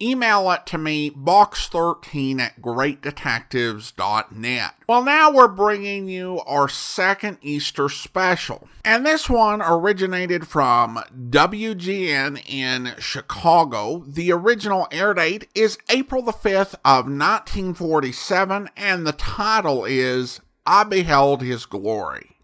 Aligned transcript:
email 0.00 0.50
it 0.50 0.66
to 0.66 0.78
me, 0.78 1.10
box13 1.10 2.40
at 2.40 2.60
greatdetectives.net. 2.60 4.74
Well, 4.88 5.04
now 5.04 5.30
we're 5.30 5.48
bringing 5.48 6.08
you 6.08 6.40
our 6.46 6.68
second 6.68 7.38
Easter 7.42 7.88
special. 7.88 8.68
And 8.84 9.04
this 9.04 9.28
one 9.28 9.60
originated 9.62 10.46
from 10.46 11.00
WGN 11.30 12.48
in 12.48 12.94
Chicago. 12.98 14.04
The 14.06 14.32
original 14.32 14.86
air 14.90 15.14
date 15.14 15.48
is 15.54 15.78
April 15.88 16.22
the 16.22 16.32
5th 16.32 16.74
of 16.84 17.06
1947, 17.06 18.70
and 18.76 19.06
the 19.06 19.12
title 19.12 19.84
is 19.84 20.40
I 20.66 20.84
beheld 20.84 21.42
his 21.42 21.66
glory. 21.66 22.36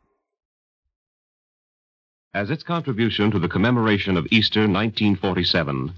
As 2.33 2.51
its 2.51 2.65
contribution 2.65 3.31
to 3.31 3.39
the 3.39 3.49
commemoration 3.49 4.17
of 4.17 4.27
Easter 4.31 4.63
1947, 4.63 5.95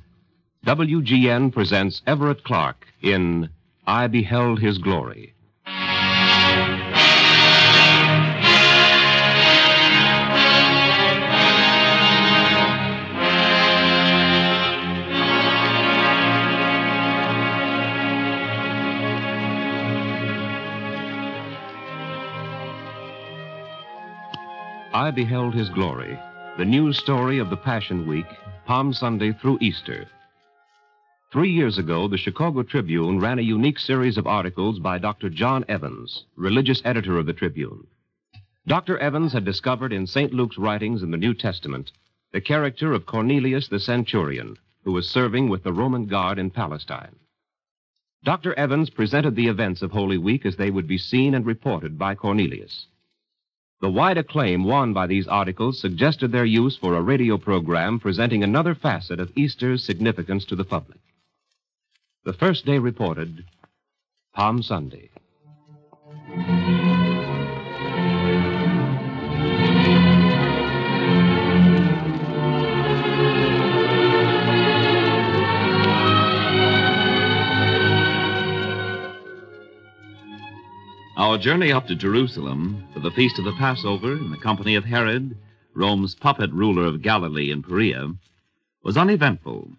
WGN 0.66 1.52
presents 1.52 2.02
Everett 2.08 2.42
Clark 2.42 2.88
in 3.00 3.48
I 3.86 4.08
Beheld 4.08 4.58
His 4.58 4.78
Glory. 4.78 5.32
I 24.92 25.12
Beheld 25.14 25.54
His 25.54 25.68
Glory, 25.68 26.18
the 26.58 26.64
news 26.64 26.98
story 26.98 27.38
of 27.38 27.50
the 27.50 27.56
Passion 27.56 28.04
Week, 28.04 28.26
Palm 28.66 28.92
Sunday 28.92 29.32
through 29.32 29.58
Easter. 29.60 30.08
Three 31.36 31.52
years 31.52 31.76
ago, 31.76 32.08
the 32.08 32.16
Chicago 32.16 32.62
Tribune 32.62 33.20
ran 33.20 33.38
a 33.38 33.42
unique 33.42 33.78
series 33.78 34.16
of 34.16 34.26
articles 34.26 34.78
by 34.78 34.96
Dr. 34.96 35.28
John 35.28 35.66
Evans, 35.68 36.24
religious 36.34 36.80
editor 36.82 37.18
of 37.18 37.26
the 37.26 37.34
Tribune. 37.34 37.86
Dr. 38.66 38.96
Evans 38.96 39.34
had 39.34 39.44
discovered 39.44 39.92
in 39.92 40.06
St. 40.06 40.32
Luke's 40.32 40.56
writings 40.56 41.02
in 41.02 41.10
the 41.10 41.18
New 41.18 41.34
Testament 41.34 41.92
the 42.32 42.40
character 42.40 42.94
of 42.94 43.04
Cornelius 43.04 43.68
the 43.68 43.78
centurion, 43.78 44.56
who 44.82 44.92
was 44.92 45.10
serving 45.10 45.50
with 45.50 45.62
the 45.62 45.74
Roman 45.74 46.06
guard 46.06 46.38
in 46.38 46.48
Palestine. 46.48 47.14
Dr. 48.24 48.54
Evans 48.54 48.88
presented 48.88 49.36
the 49.36 49.48
events 49.48 49.82
of 49.82 49.90
Holy 49.90 50.16
Week 50.16 50.46
as 50.46 50.56
they 50.56 50.70
would 50.70 50.86
be 50.86 50.96
seen 50.96 51.34
and 51.34 51.44
reported 51.44 51.98
by 51.98 52.14
Cornelius. 52.14 52.86
The 53.82 53.90
wide 53.90 54.16
acclaim 54.16 54.64
won 54.64 54.94
by 54.94 55.06
these 55.06 55.28
articles 55.28 55.78
suggested 55.78 56.32
their 56.32 56.46
use 56.46 56.78
for 56.78 56.94
a 56.94 57.02
radio 57.02 57.36
program 57.36 58.00
presenting 58.00 58.42
another 58.42 58.74
facet 58.74 59.20
of 59.20 59.32
Easter's 59.36 59.84
significance 59.84 60.46
to 60.46 60.56
the 60.56 60.64
public. 60.64 60.98
The 62.26 62.32
first 62.32 62.66
day 62.66 62.80
reported 62.80 63.44
Palm 64.34 64.60
Sunday. 64.60 65.10
Our 81.16 81.38
journey 81.38 81.70
up 81.70 81.86
to 81.86 81.94
Jerusalem 81.94 82.88
for 82.92 82.98
the 82.98 83.12
feast 83.12 83.38
of 83.38 83.44
the 83.44 83.52
Passover 83.52 84.14
in 84.14 84.32
the 84.32 84.36
company 84.38 84.74
of 84.74 84.84
Herod, 84.84 85.38
Rome's 85.74 86.16
puppet 86.16 86.50
ruler 86.52 86.86
of 86.86 87.02
Galilee 87.02 87.52
and 87.52 87.62
Perea, 87.62 88.12
was 88.82 88.96
uneventful. 88.96 89.70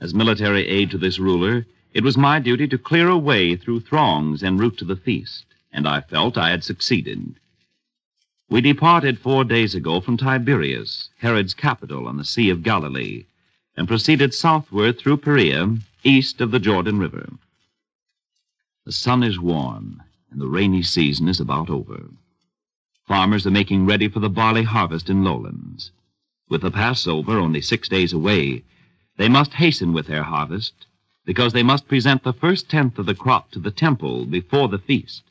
As 0.00 0.14
military 0.14 0.66
aide 0.66 0.90
to 0.92 0.98
this 0.98 1.18
ruler, 1.18 1.66
it 1.92 2.02
was 2.02 2.16
my 2.16 2.38
duty 2.38 2.66
to 2.68 2.78
clear 2.78 3.08
a 3.08 3.18
way 3.18 3.54
through 3.54 3.80
throngs 3.80 4.42
en 4.42 4.56
route 4.56 4.78
to 4.78 4.86
the 4.86 4.96
feast, 4.96 5.44
and 5.72 5.86
I 5.86 6.00
felt 6.00 6.38
I 6.38 6.48
had 6.48 6.64
succeeded. 6.64 7.34
We 8.48 8.62
departed 8.62 9.18
four 9.18 9.44
days 9.44 9.74
ago 9.74 10.00
from 10.00 10.16
Tiberias, 10.16 11.10
Herod's 11.18 11.52
capital 11.52 12.08
on 12.08 12.16
the 12.16 12.24
Sea 12.24 12.48
of 12.48 12.62
Galilee, 12.62 13.26
and 13.76 13.86
proceeded 13.86 14.32
southward 14.32 14.98
through 14.98 15.18
Perea, 15.18 15.76
east 16.02 16.40
of 16.40 16.50
the 16.50 16.58
Jordan 16.58 16.98
River. 16.98 17.28
The 18.86 18.92
sun 18.92 19.22
is 19.22 19.38
warm, 19.38 20.02
and 20.30 20.40
the 20.40 20.48
rainy 20.48 20.82
season 20.82 21.28
is 21.28 21.40
about 21.40 21.68
over. 21.68 22.08
Farmers 23.06 23.46
are 23.46 23.50
making 23.50 23.84
ready 23.84 24.08
for 24.08 24.20
the 24.20 24.30
barley 24.30 24.62
harvest 24.62 25.10
in 25.10 25.22
lowlands. 25.22 25.90
With 26.48 26.62
the 26.62 26.70
Passover 26.70 27.38
only 27.38 27.60
six 27.60 27.88
days 27.88 28.14
away, 28.14 28.64
they 29.20 29.28
must 29.28 29.52
hasten 29.52 29.92
with 29.92 30.06
their 30.06 30.22
harvest 30.22 30.86
because 31.26 31.52
they 31.52 31.62
must 31.62 31.86
present 31.86 32.24
the 32.24 32.32
first 32.32 32.70
tenth 32.70 32.98
of 32.98 33.04
the 33.04 33.14
crop 33.14 33.50
to 33.50 33.58
the 33.58 33.70
temple 33.70 34.24
before 34.24 34.66
the 34.66 34.78
feast. 34.78 35.24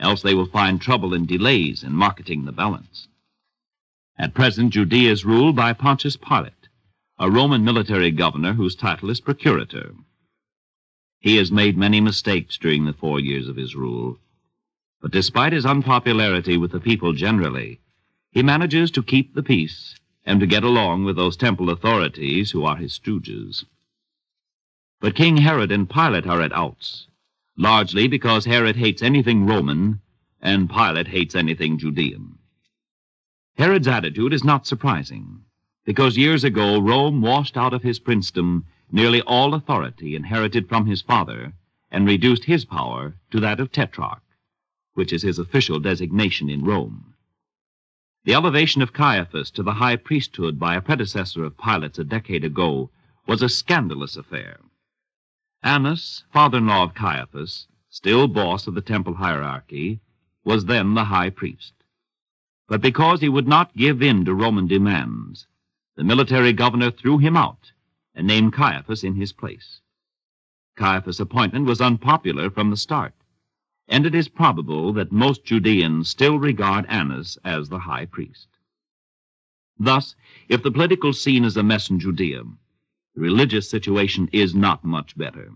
Else 0.00 0.20
they 0.22 0.34
will 0.34 0.46
find 0.46 0.80
trouble 0.80 1.14
and 1.14 1.24
delays 1.24 1.84
in 1.84 1.92
marketing 1.92 2.44
the 2.44 2.50
balance. 2.50 3.06
At 4.18 4.34
present, 4.34 4.72
Judea 4.72 5.12
is 5.12 5.24
ruled 5.24 5.54
by 5.54 5.72
Pontius 5.74 6.16
Pilate, 6.16 6.66
a 7.16 7.30
Roman 7.30 7.62
military 7.62 8.10
governor 8.10 8.54
whose 8.54 8.74
title 8.74 9.10
is 9.10 9.20
procurator. 9.20 9.94
He 11.20 11.36
has 11.36 11.52
made 11.52 11.78
many 11.78 12.00
mistakes 12.00 12.58
during 12.58 12.84
the 12.84 12.92
four 12.92 13.20
years 13.20 13.46
of 13.46 13.54
his 13.54 13.76
rule. 13.76 14.18
But 15.00 15.12
despite 15.12 15.52
his 15.52 15.64
unpopularity 15.64 16.56
with 16.56 16.72
the 16.72 16.80
people 16.80 17.12
generally, 17.12 17.78
he 18.32 18.42
manages 18.42 18.90
to 18.90 19.04
keep 19.04 19.36
the 19.36 19.44
peace 19.44 19.94
and 20.24 20.40
to 20.40 20.46
get 20.46 20.64
along 20.64 21.04
with 21.04 21.16
those 21.16 21.36
temple 21.36 21.70
authorities 21.70 22.50
who 22.50 22.64
are 22.64 22.76
his 22.76 22.98
stooges. 22.98 23.64
But 25.00 25.14
King 25.14 25.36
Herod 25.36 25.70
and 25.70 25.88
Pilate 25.88 26.26
are 26.26 26.40
at 26.40 26.52
outs, 26.52 27.08
largely 27.56 28.08
because 28.08 28.44
Herod 28.44 28.76
hates 28.76 29.02
anything 29.02 29.46
Roman 29.46 30.00
and 30.40 30.70
Pilate 30.70 31.08
hates 31.08 31.34
anything 31.34 31.78
Judean. 31.78 32.38
Herod's 33.56 33.86
attitude 33.86 34.32
is 34.32 34.44
not 34.44 34.66
surprising, 34.66 35.42
because 35.84 36.16
years 36.16 36.42
ago 36.42 36.80
Rome 36.80 37.20
washed 37.20 37.56
out 37.56 37.72
of 37.72 37.82
his 37.82 38.00
princedom 38.00 38.64
nearly 38.90 39.20
all 39.22 39.54
authority 39.54 40.16
inherited 40.16 40.68
from 40.68 40.86
his 40.86 41.02
father 41.02 41.52
and 41.90 42.06
reduced 42.06 42.44
his 42.44 42.64
power 42.64 43.14
to 43.30 43.40
that 43.40 43.60
of 43.60 43.70
tetrarch, 43.70 44.22
which 44.94 45.12
is 45.12 45.22
his 45.22 45.38
official 45.38 45.78
designation 45.78 46.48
in 46.50 46.64
Rome. 46.64 47.13
The 48.24 48.32
elevation 48.32 48.80
of 48.80 48.94
Caiaphas 48.94 49.50
to 49.50 49.62
the 49.62 49.74
high 49.74 49.96
priesthood 49.96 50.58
by 50.58 50.76
a 50.76 50.80
predecessor 50.80 51.44
of 51.44 51.58
Pilate's 51.58 51.98
a 51.98 52.04
decade 52.04 52.42
ago 52.42 52.90
was 53.26 53.42
a 53.42 53.50
scandalous 53.50 54.16
affair. 54.16 54.60
Annas, 55.62 56.24
father 56.32 56.56
in 56.56 56.66
law 56.66 56.84
of 56.84 56.94
Caiaphas, 56.94 57.66
still 57.90 58.26
boss 58.26 58.66
of 58.66 58.74
the 58.74 58.80
temple 58.80 59.16
hierarchy, 59.16 60.00
was 60.42 60.64
then 60.64 60.94
the 60.94 61.04
high 61.04 61.28
priest. 61.28 61.74
But 62.66 62.80
because 62.80 63.20
he 63.20 63.28
would 63.28 63.46
not 63.46 63.76
give 63.76 64.00
in 64.00 64.24
to 64.24 64.32
Roman 64.32 64.66
demands, 64.66 65.46
the 65.96 66.04
military 66.04 66.54
governor 66.54 66.90
threw 66.90 67.18
him 67.18 67.36
out 67.36 67.72
and 68.14 68.26
named 68.26 68.54
Caiaphas 68.54 69.04
in 69.04 69.16
his 69.16 69.34
place. 69.34 69.80
Caiaphas' 70.76 71.20
appointment 71.20 71.66
was 71.66 71.82
unpopular 71.82 72.48
from 72.48 72.70
the 72.70 72.78
start, 72.78 73.12
and 73.88 74.06
it 74.06 74.14
is 74.14 74.28
probable 74.28 74.92
that 74.94 75.12
most 75.12 75.44
Judeans 75.44 76.08
still 76.08 76.38
regard 76.38 76.86
Annas 76.86 77.38
as 77.44 77.68
the 77.68 77.80
high 77.80 78.06
priest. 78.06 78.48
Thus, 79.78 80.14
if 80.48 80.62
the 80.62 80.70
political 80.70 81.12
scene 81.12 81.44
is 81.44 81.56
a 81.56 81.62
mess 81.62 81.90
in 81.90 82.00
Judea, 82.00 82.44
the 83.14 83.20
religious 83.20 83.68
situation 83.68 84.28
is 84.32 84.54
not 84.54 84.84
much 84.84 85.16
better. 85.16 85.52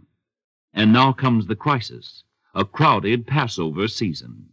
And 0.72 0.92
now 0.92 1.12
comes 1.12 1.46
the 1.46 1.56
crisis, 1.56 2.24
a 2.54 2.64
crowded 2.64 3.26
Passover 3.26 3.88
season. 3.88 4.50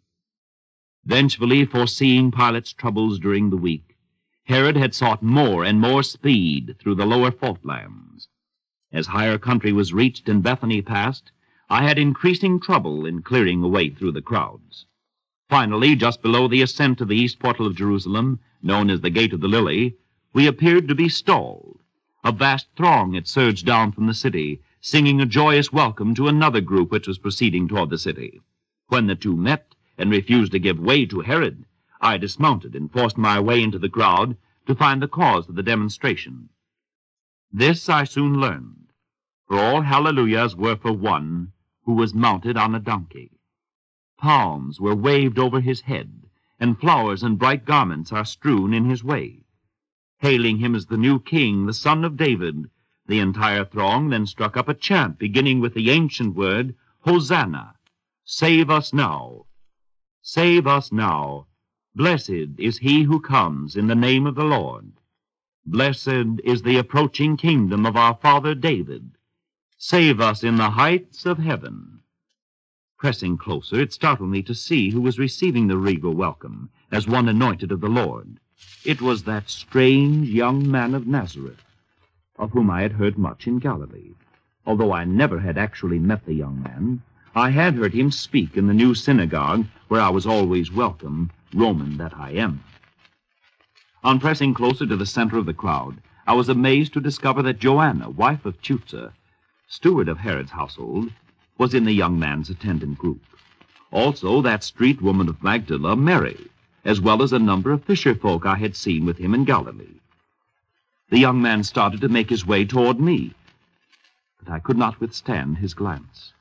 Vengefully 1.03 1.65
foreseeing 1.65 2.31
Pilate's 2.31 2.73
troubles 2.73 3.19
during 3.19 3.49
the 3.49 3.57
week, 3.57 3.97
Herod 4.45 4.77
had 4.77 4.95
sought 4.95 5.21
more 5.21 5.63
and 5.63 5.81
more 5.81 6.03
speed 6.03 6.77
through 6.79 6.95
the 6.95 7.05
lower 7.05 7.31
faultlands. 7.31 8.27
As 8.91 9.07
higher 9.07 9.37
country 9.37 9.71
was 9.71 9.93
reached 9.93 10.29
and 10.29 10.41
Bethany 10.41 10.81
passed, 10.81 11.31
I 11.67 11.81
had 11.81 11.97
increasing 11.97 12.59
trouble 12.59 13.07
in 13.07 13.23
clearing 13.23 13.63
a 13.63 13.67
way 13.67 13.89
through 13.89 14.11
the 14.11 14.21
crowds. 14.21 14.85
Finally, 15.49 15.95
just 15.95 16.21
below 16.21 16.47
the 16.47 16.61
ascent 16.61 17.01
of 17.01 17.07
the 17.07 17.17
east 17.17 17.39
portal 17.39 17.65
of 17.65 17.75
Jerusalem, 17.75 18.39
known 18.61 18.91
as 18.91 19.01
the 19.01 19.09
Gate 19.09 19.33
of 19.33 19.41
the 19.41 19.47
Lily, 19.47 19.95
we 20.31 20.45
appeared 20.45 20.87
to 20.87 20.93
be 20.93 21.09
stalled. 21.09 21.79
A 22.23 22.31
vast 22.31 22.67
throng 22.75 23.13
had 23.13 23.27
surged 23.27 23.65
down 23.65 23.91
from 23.91 24.05
the 24.05 24.13
city, 24.13 24.61
singing 24.79 25.19
a 25.19 25.25
joyous 25.25 25.73
welcome 25.73 26.13
to 26.13 26.27
another 26.27 26.61
group 26.61 26.91
which 26.91 27.07
was 27.07 27.17
proceeding 27.17 27.67
toward 27.67 27.89
the 27.89 27.97
city. 27.97 28.41
When 28.89 29.07
the 29.07 29.15
two 29.15 29.35
met 29.35 29.73
and 29.97 30.11
refused 30.11 30.51
to 30.51 30.59
give 30.59 30.79
way 30.79 31.07
to 31.07 31.21
Herod, 31.21 31.65
I 31.99 32.17
dismounted 32.17 32.75
and 32.75 32.91
forced 32.91 33.17
my 33.17 33.39
way 33.39 33.63
into 33.63 33.79
the 33.79 33.89
crowd 33.89 34.37
to 34.67 34.75
find 34.75 35.01
the 35.01 35.07
cause 35.07 35.49
of 35.49 35.55
the 35.55 35.63
demonstration. 35.63 36.49
This 37.51 37.89
I 37.89 38.03
soon 38.03 38.39
learned, 38.39 38.91
for 39.47 39.57
all 39.57 39.81
hallelujahs 39.81 40.55
were 40.55 40.75
for 40.75 40.93
one 40.93 41.53
who 41.85 41.93
was 41.93 42.13
mounted 42.13 42.57
on 42.57 42.75
a 42.75 42.79
donkey. 42.79 43.31
Palms 44.17 44.79
were 44.79 44.95
waved 44.95 45.37
over 45.37 45.61
his 45.61 45.81
head, 45.81 46.27
and 46.59 46.79
flowers 46.79 47.21
and 47.21 47.37
bright 47.37 47.65
garments 47.65 48.11
are 48.11 48.25
strewn 48.25 48.73
in 48.73 48.85
his 48.85 49.03
way. 49.03 49.45
Hailing 50.19 50.57
him 50.57 50.73
as 50.73 50.87
the 50.87 50.97
new 50.97 51.19
king, 51.19 51.65
the 51.65 51.73
son 51.73 52.03
of 52.03 52.17
David, 52.17 52.69
the 53.07 53.19
entire 53.19 53.63
throng 53.63 54.09
then 54.09 54.25
struck 54.25 54.57
up 54.57 54.67
a 54.67 54.73
chant 54.73 55.19
beginning 55.19 55.59
with 55.59 55.73
the 55.75 55.91
ancient 55.91 56.35
word, 56.35 56.75
Hosanna, 57.01 57.75
save 58.23 58.71
us 58.71 58.93
now. 58.93 59.45
Save 60.23 60.65
us 60.65 60.91
now. 60.91 61.45
Blessed 61.93 62.57
is 62.57 62.79
he 62.79 63.03
who 63.03 63.19
comes 63.19 63.75
in 63.75 63.85
the 63.85 63.93
name 63.95 64.25
of 64.25 64.33
the 64.33 64.43
Lord. 64.43 64.91
Blessed 65.67 66.41
is 66.43 66.63
the 66.63 66.77
approaching 66.77 67.37
kingdom 67.37 67.85
of 67.85 67.95
our 67.95 68.15
father 68.15 68.55
David. 68.55 69.14
Save 69.77 70.21
us 70.21 70.41
in 70.41 70.55
the 70.55 70.69
heights 70.69 71.25
of 71.25 71.37
heaven. 71.37 71.99
Pressing 72.97 73.37
closer, 73.37 73.77
it 73.77 73.91
startled 73.91 74.29
me 74.29 74.41
to 74.41 74.55
see 74.55 74.89
who 74.89 75.01
was 75.01 75.19
receiving 75.19 75.67
the 75.67 75.77
regal 75.77 76.13
welcome 76.13 76.69
as 76.93 77.09
one 77.09 77.27
anointed 77.27 77.73
of 77.73 77.81
the 77.81 77.89
Lord. 77.89 78.39
It 78.85 79.01
was 79.01 79.23
that 79.23 79.49
strange 79.49 80.29
young 80.29 80.71
man 80.71 80.95
of 80.95 81.07
Nazareth, 81.07 81.61
of 82.39 82.51
whom 82.51 82.69
I 82.69 82.83
had 82.83 82.93
heard 82.93 83.17
much 83.17 83.47
in 83.47 83.59
Galilee. 83.59 84.13
Although 84.65 84.93
I 84.93 85.03
never 85.03 85.41
had 85.41 85.57
actually 85.57 85.99
met 85.99 86.25
the 86.25 86.33
young 86.33 86.63
man, 86.63 87.01
I 87.35 87.49
had 87.49 87.75
heard 87.75 87.93
him 87.93 88.11
speak 88.11 88.55
in 88.55 88.67
the 88.67 88.73
new 88.73 88.95
synagogue 88.95 89.65
where 89.89 89.99
I 89.99 90.09
was 90.09 90.25
always 90.25 90.71
welcome, 90.71 91.31
Roman 91.53 91.97
that 91.97 92.15
I 92.15 92.31
am. 92.31 92.63
On 94.05 94.21
pressing 94.21 94.53
closer 94.53 94.85
to 94.85 94.95
the 94.95 95.05
center 95.05 95.37
of 95.37 95.45
the 95.45 95.53
crowd, 95.53 96.01
I 96.25 96.33
was 96.33 96.47
amazed 96.47 96.93
to 96.93 97.01
discover 97.01 97.41
that 97.43 97.59
Joanna, 97.59 98.09
wife 98.09 98.45
of 98.45 98.61
Chuza, 98.61 99.11
steward 99.67 100.07
of 100.07 100.17
Herod's 100.17 100.51
household, 100.51 101.11
was 101.57 101.73
in 101.73 101.85
the 101.85 101.93
young 101.93 102.19
man's 102.19 102.49
attendant 102.49 102.97
group. 102.97 103.21
Also, 103.91 104.41
that 104.41 104.63
street 104.63 105.01
woman 105.01 105.29
of 105.29 105.41
Magdala, 105.41 105.95
Mary, 105.95 106.47
as 106.83 107.01
well 107.01 107.21
as 107.21 107.33
a 107.33 107.39
number 107.39 107.71
of 107.71 107.83
fisher 107.83 108.13
folk 108.13 108.45
I 108.45 108.55
had 108.55 108.75
seen 108.75 109.05
with 109.05 109.17
him 109.17 109.33
in 109.33 109.43
Galilee. 109.43 109.99
The 111.09 111.19
young 111.19 111.41
man 111.41 111.63
started 111.63 112.01
to 112.01 112.09
make 112.09 112.29
his 112.29 112.45
way 112.45 112.65
toward 112.65 112.99
me, 112.99 113.33
but 114.43 114.51
I 114.51 114.59
could 114.59 114.77
not 114.77 114.99
withstand 114.99 115.57
his 115.57 115.73
glance. 115.73 116.33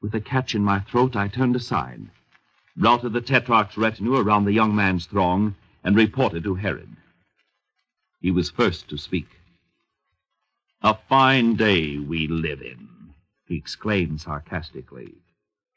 With 0.00 0.14
a 0.14 0.20
catch 0.20 0.54
in 0.54 0.64
my 0.64 0.80
throat, 0.80 1.16
I 1.16 1.28
turned 1.28 1.56
aside, 1.56 2.08
routed 2.76 3.12
the 3.12 3.20
tetrarch's 3.20 3.76
retinue 3.76 4.16
around 4.16 4.44
the 4.44 4.52
young 4.52 4.74
man's 4.74 5.06
throng, 5.06 5.54
and 5.84 5.96
reported 5.96 6.44
to 6.44 6.54
Herod. 6.54 6.96
He 8.20 8.30
was 8.30 8.50
first 8.50 8.88
to 8.88 8.96
speak. 8.96 9.28
A 10.84 10.94
fine 11.08 11.54
day 11.54 11.98
we 11.98 12.26
live 12.26 12.60
in, 12.60 12.88
he 13.46 13.54
exclaimed 13.54 14.20
sarcastically, 14.20 15.14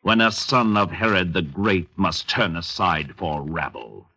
when 0.02 0.20
a 0.20 0.32
son 0.32 0.76
of 0.76 0.90
Herod 0.90 1.32
the 1.32 1.44
Great 1.44 1.90
must 1.96 2.28
turn 2.28 2.56
aside 2.56 3.14
for 3.16 3.44
rabble. 3.44 4.10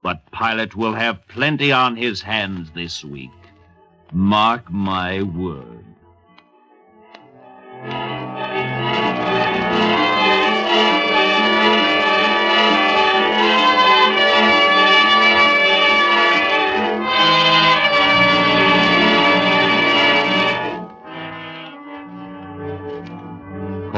But 0.00 0.30
Pilate 0.30 0.76
will 0.76 0.94
have 0.94 1.26
plenty 1.26 1.72
on 1.72 1.96
his 1.96 2.22
hands 2.22 2.70
this 2.70 3.04
week. 3.04 3.32
Mark 4.12 4.70
my 4.70 5.22
word. 5.22 5.87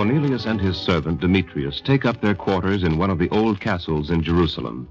Cornelius 0.00 0.46
and 0.46 0.58
his 0.58 0.78
servant 0.78 1.20
Demetrius 1.20 1.82
take 1.82 2.06
up 2.06 2.22
their 2.22 2.34
quarters 2.34 2.84
in 2.84 2.96
one 2.96 3.10
of 3.10 3.18
the 3.18 3.28
old 3.28 3.60
castles 3.60 4.10
in 4.10 4.22
Jerusalem. 4.22 4.88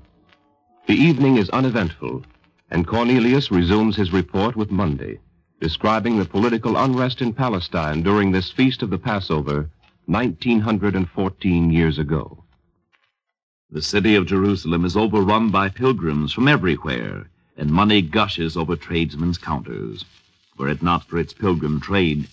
The 0.85 0.94
evening 0.94 1.38
is 1.38 1.50
uneventful, 1.50 2.23
and 2.69 2.85
Cornelius 2.85 3.50
resumes 3.50 3.95
his 3.95 4.13
report 4.13 4.56
with 4.56 4.69
Monday, 4.69 5.19
describing 5.59 6.19
the 6.19 6.25
political 6.25 6.77
unrest 6.77 7.23
in 7.23 7.33
Palestine 7.33 8.03
during 8.03 8.31
this 8.31 8.51
feast 8.51 8.83
of 8.83 8.91
the 8.91 9.00
Passover 9.00 9.67
1914 10.06 11.71
years 11.71 11.97
ago. 11.97 12.44
The 13.71 13.81
city 13.81 14.13
of 14.13 14.27
Jerusalem 14.27 14.85
is 14.85 14.95
overrun 14.95 15.50
by 15.50 15.69
pilgrims 15.69 16.33
from 16.33 16.47
everywhere, 16.47 17.31
and 17.57 17.71
money 17.71 18.03
gushes 18.03 18.56
over 18.56 18.75
tradesmen's 18.75 19.39
counters. 19.39 20.06
Were 20.59 20.69
it 20.69 20.83
not 20.83 21.03
for 21.06 21.17
its 21.17 21.33
pilgrim 21.33 21.79
trade, 21.79 22.27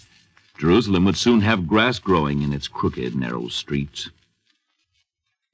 Jerusalem 0.58 1.04
would 1.04 1.18
soon 1.18 1.42
have 1.42 1.66
grass 1.66 1.98
growing 1.98 2.40
in 2.40 2.52
its 2.52 2.66
crooked, 2.66 3.14
narrow 3.14 3.48
streets. 3.48 4.10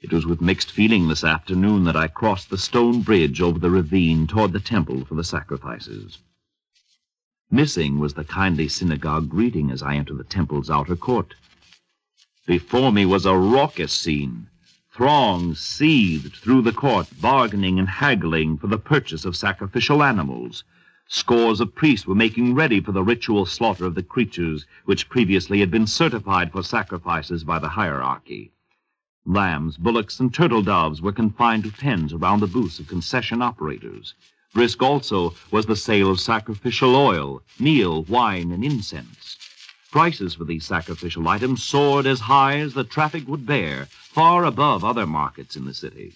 It 0.00 0.12
was 0.12 0.26
with 0.26 0.40
mixed 0.40 0.70
feeling 0.70 1.08
this 1.08 1.24
afternoon 1.24 1.84
that 1.84 1.96
I 1.96 2.06
crossed 2.06 2.50
the 2.50 2.58
stone 2.58 3.02
bridge 3.02 3.40
over 3.40 3.58
the 3.58 3.70
ravine 3.70 4.28
toward 4.28 4.52
the 4.52 4.60
temple 4.60 5.04
for 5.04 5.16
the 5.16 5.24
sacrifices. 5.24 6.18
Missing 7.50 7.98
was 7.98 8.14
the 8.14 8.24
kindly 8.24 8.68
synagogue 8.68 9.28
greeting 9.28 9.70
as 9.70 9.82
I 9.82 9.96
entered 9.96 10.18
the 10.18 10.24
temple's 10.24 10.70
outer 10.70 10.96
court. 10.96 11.34
Before 12.46 12.92
me 12.92 13.04
was 13.04 13.26
a 13.26 13.36
raucous 13.36 13.92
scene. 13.92 14.46
Throngs 14.92 15.58
seethed 15.58 16.36
through 16.36 16.62
the 16.62 16.72
court, 16.72 17.08
bargaining 17.20 17.78
and 17.78 17.88
haggling 17.88 18.56
for 18.56 18.68
the 18.68 18.78
purchase 18.78 19.24
of 19.24 19.36
sacrificial 19.36 20.02
animals. 20.02 20.62
Scores 21.14 21.60
of 21.60 21.74
priests 21.74 22.06
were 22.06 22.14
making 22.14 22.54
ready 22.54 22.80
for 22.80 22.92
the 22.92 23.02
ritual 23.02 23.44
slaughter 23.44 23.84
of 23.84 23.94
the 23.94 24.02
creatures 24.02 24.64
which 24.86 25.10
previously 25.10 25.60
had 25.60 25.70
been 25.70 25.86
certified 25.86 26.50
for 26.50 26.62
sacrifices 26.62 27.44
by 27.44 27.58
the 27.58 27.68
hierarchy. 27.68 28.50
Lambs, 29.26 29.76
bullocks, 29.76 30.20
and 30.20 30.32
turtle 30.32 30.62
doves 30.62 31.02
were 31.02 31.12
confined 31.12 31.64
to 31.64 31.70
pens 31.70 32.14
around 32.14 32.40
the 32.40 32.46
booths 32.46 32.78
of 32.78 32.88
concession 32.88 33.42
operators. 33.42 34.14
Brisk 34.54 34.82
also 34.82 35.34
was 35.50 35.66
the 35.66 35.76
sale 35.76 36.10
of 36.10 36.18
sacrificial 36.18 36.96
oil, 36.96 37.42
meal, 37.58 38.04
wine, 38.04 38.50
and 38.50 38.64
incense. 38.64 39.36
Prices 39.90 40.36
for 40.36 40.44
these 40.44 40.64
sacrificial 40.64 41.28
items 41.28 41.62
soared 41.62 42.06
as 42.06 42.20
high 42.20 42.58
as 42.58 42.72
the 42.72 42.84
traffic 42.84 43.28
would 43.28 43.44
bear, 43.44 43.84
far 43.90 44.46
above 44.46 44.82
other 44.82 45.06
markets 45.06 45.56
in 45.56 45.66
the 45.66 45.74
city. 45.74 46.14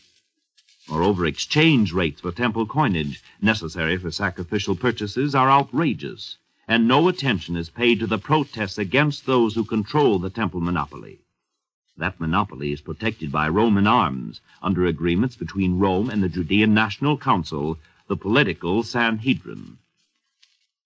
Moreover, 0.89 1.27
exchange 1.27 1.93
rates 1.93 2.21
for 2.21 2.31
temple 2.31 2.65
coinage 2.65 3.21
necessary 3.41 3.97
for 3.97 4.13
sacrificial 4.13 4.77
purchases 4.77 5.35
are 5.35 5.51
outrageous, 5.51 6.37
and 6.69 6.87
no 6.87 7.09
attention 7.09 7.57
is 7.57 7.71
paid 7.71 7.99
to 7.99 8.07
the 8.07 8.19
protests 8.19 8.79
against 8.79 9.27
those 9.27 9.57
who 9.57 9.65
control 9.65 10.21
the 10.21 10.31
temple 10.31 10.61
monopoly. 10.61 11.19
That 11.97 12.21
monopoly 12.21 12.71
is 12.71 12.83
protected 12.83 13.33
by 13.33 13.49
Roman 13.49 13.89
arms 13.89 14.41
under 14.63 14.87
agreements 14.87 15.35
between 15.35 15.81
Rome 15.81 16.09
and 16.09 16.23
the 16.23 16.29
Judean 16.29 16.73
National 16.73 17.19
Council, 17.19 17.79
the 18.07 18.17
political 18.17 18.85
Sanhedrin. 18.85 19.79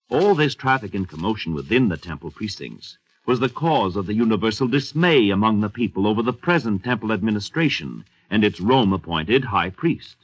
All 0.09 0.35
this 0.35 0.55
traffic 0.55 0.95
and 0.95 1.07
commotion 1.07 1.53
within 1.53 1.89
the 1.89 1.99
temple 1.99 2.31
precincts 2.31 2.97
was 3.27 3.41
the 3.41 3.49
cause 3.49 3.97
of 3.97 4.07
the 4.07 4.15
universal 4.15 4.67
dismay 4.67 5.31
among 5.31 5.61
the 5.61 5.69
people 5.69 6.07
over 6.07 6.23
the 6.23 6.33
present 6.33 6.83
temple 6.83 7.13
administration 7.13 8.05
and 8.31 8.45
its 8.45 8.61
Rome 8.61 8.93
appointed 8.93 9.45
high 9.45 9.71
priest. 9.71 10.17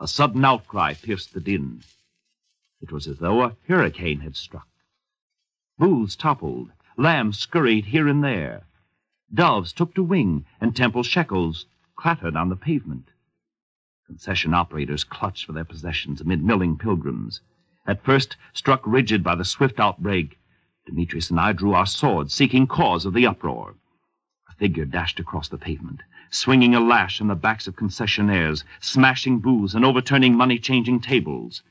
A 0.00 0.08
sudden 0.08 0.44
outcry 0.44 0.94
pierced 0.94 1.32
the 1.32 1.40
din. 1.40 1.82
It 2.82 2.92
was 2.92 3.06
as 3.06 3.18
though 3.18 3.42
a 3.42 3.56
hurricane 3.66 4.20
had 4.20 4.36
struck. 4.36 4.68
Booths 5.78 6.16
toppled, 6.16 6.70
lambs 6.96 7.38
scurried 7.38 7.86
here 7.86 8.06
and 8.08 8.22
there. 8.22 8.66
Doves 9.32 9.72
took 9.72 9.94
to 9.94 10.02
wing, 10.02 10.44
and 10.60 10.76
temple 10.76 11.02
shekels 11.02 11.66
clattered 11.96 12.36
on 12.36 12.48
the 12.48 12.56
pavement. 12.56 13.08
Concession 14.06 14.52
operators 14.52 15.02
clutched 15.02 15.46
for 15.46 15.52
their 15.52 15.64
possessions 15.64 16.20
amid 16.20 16.44
milling 16.44 16.76
pilgrims. 16.76 17.40
At 17.86 18.04
first, 18.04 18.36
struck 18.52 18.82
rigid 18.86 19.24
by 19.24 19.34
the 19.34 19.44
swift 19.44 19.80
outbreak, 19.80 20.38
Demetrius 20.86 21.30
and 21.30 21.40
I 21.40 21.52
drew 21.52 21.72
our 21.72 21.86
swords, 21.86 22.34
seeking 22.34 22.66
cause 22.66 23.06
of 23.06 23.14
the 23.14 23.26
uproar. 23.26 23.74
A 24.48 24.54
figure 24.54 24.84
dashed 24.84 25.18
across 25.18 25.48
the 25.48 25.58
pavement 25.58 26.02
swinging 26.34 26.74
a 26.74 26.80
lash 26.80 27.20
on 27.20 27.28
the 27.28 27.34
backs 27.36 27.68
of 27.68 27.76
concessionaires, 27.76 28.64
smashing 28.80 29.38
booths 29.38 29.72
and 29.72 29.84
overturning 29.84 30.36
money-changing 30.36 30.98
tables. 30.98 31.62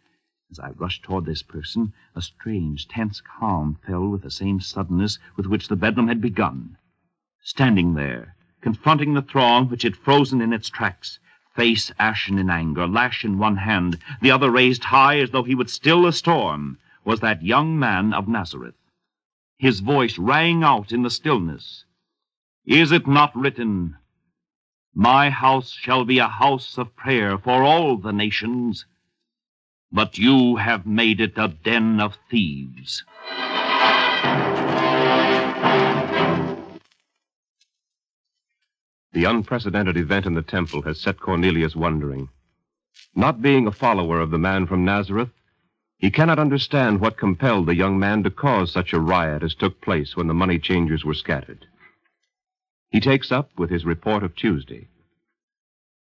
As 0.50 0.58
I 0.58 0.70
rushed 0.72 1.04
toward 1.04 1.26
this 1.26 1.44
person, 1.44 1.92
a 2.16 2.22
strange, 2.22 2.88
tense 2.88 3.20
calm 3.20 3.78
fell 3.86 4.08
with 4.08 4.22
the 4.22 4.32
same 4.32 4.62
suddenness 4.62 5.20
with 5.36 5.48
which 5.48 5.68
the 5.68 5.76
bedlam 5.76 6.08
had 6.08 6.22
begun. 6.22 6.78
Standing 7.42 7.94
there, 7.94 8.38
confronting 8.62 9.14
the 9.14 9.22
throng 9.22 9.68
which 9.68 9.84
had 9.84 9.98
frozen 9.98 10.40
in 10.40 10.54
its 10.54 10.70
tracks, 10.70 11.20
face 11.54 11.92
ashen 12.00 12.40
in 12.40 12.50
anger, 12.50 12.88
lash 12.88 13.26
in 13.26 13.38
one 13.38 13.58
hand, 13.58 14.00
the 14.22 14.32
other 14.32 14.50
raised 14.50 14.86
high 14.86 15.20
as 15.20 15.32
though 15.32 15.44
he 15.44 15.56
would 15.56 15.70
still 15.70 16.08
a 16.08 16.14
storm, 16.14 16.78
was 17.04 17.20
that 17.20 17.44
young 17.44 17.78
man 17.78 18.14
of 18.14 18.30
Nazareth. 18.30 18.76
His 19.58 19.80
voice 19.80 20.18
rang 20.18 20.64
out 20.64 20.92
in 20.92 21.04
the 21.04 21.10
stillness. 21.10 21.86
Is 22.66 22.92
it 22.92 23.08
not 23.08 23.36
written, 23.36 23.98
My 24.94 25.30
house 25.30 25.72
shall 25.72 26.06
be 26.06 26.20
a 26.20 26.28
house 26.28 26.78
of 26.78 26.96
prayer 26.96 27.38
for 27.38 27.64
all 27.64 27.98
the 27.98 28.14
nations, 28.14 28.86
but 29.92 30.18
you 30.18 30.58
have 30.58 30.86
made 30.86 31.22
it 31.22 31.38
a 31.38 31.48
den 31.48 32.00
of 32.00 32.18
thieves? 32.30 33.04
The 39.14 39.26
unprecedented 39.26 39.96
event 39.96 40.26
in 40.26 40.34
the 40.34 40.42
temple 40.42 40.82
has 40.82 41.00
set 41.00 41.20
Cornelius 41.20 41.76
wondering. 41.76 42.30
Not 43.16 43.42
being 43.42 43.68
a 43.68 43.72
follower 43.72 44.20
of 44.20 44.32
the 44.32 44.40
man 44.40 44.66
from 44.66 44.84
Nazareth, 44.84 45.30
he 45.98 46.12
cannot 46.12 46.40
understand 46.40 47.00
what 47.00 47.18
compelled 47.18 47.66
the 47.66 47.76
young 47.76 47.98
man 47.98 48.24
to 48.24 48.30
cause 48.30 48.72
such 48.72 48.94
a 48.94 49.00
riot 49.00 49.44
as 49.44 49.56
took 49.56 49.80
place 49.82 50.16
when 50.16 50.28
the 50.28 50.34
money 50.34 50.60
changers 50.60 51.06
were 51.06 51.14
scattered. 51.14 51.66
He 52.90 53.00
takes 53.00 53.32
up 53.32 53.50
with 53.58 53.70
his 53.70 53.86
report 53.86 54.22
of 54.24 54.36
Tuesday. 54.36 54.88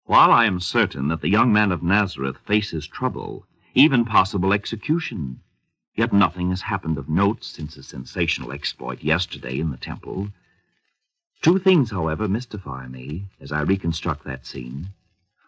While 0.06 0.32
I 0.32 0.46
am 0.46 0.60
certain 0.60 1.08
that 1.10 1.22
the 1.22 1.30
young 1.30 1.54
man 1.54 1.72
of 1.72 1.84
Nazareth 1.84 2.38
faces 2.46 2.88
trouble, 2.88 3.46
even 3.74 4.04
possible 4.04 4.52
execution, 4.52 5.40
yet 5.96 6.12
nothing 6.12 6.50
has 6.50 6.62
happened 6.62 6.98
of 6.98 7.08
note 7.08 7.44
since 7.44 7.76
his 7.76 7.88
sensational 7.88 8.52
exploit 8.52 9.04
yesterday 9.04 9.60
in 9.60 9.72
the 9.72 9.78
temple. 9.78 10.30
Two 11.42 11.60
things, 11.60 11.92
however, 11.92 12.28
mystify 12.28 12.88
me 12.88 13.26
as 13.40 13.52
I 13.52 13.62
reconstruct 13.62 14.24
that 14.26 14.46
scene. 14.46 14.90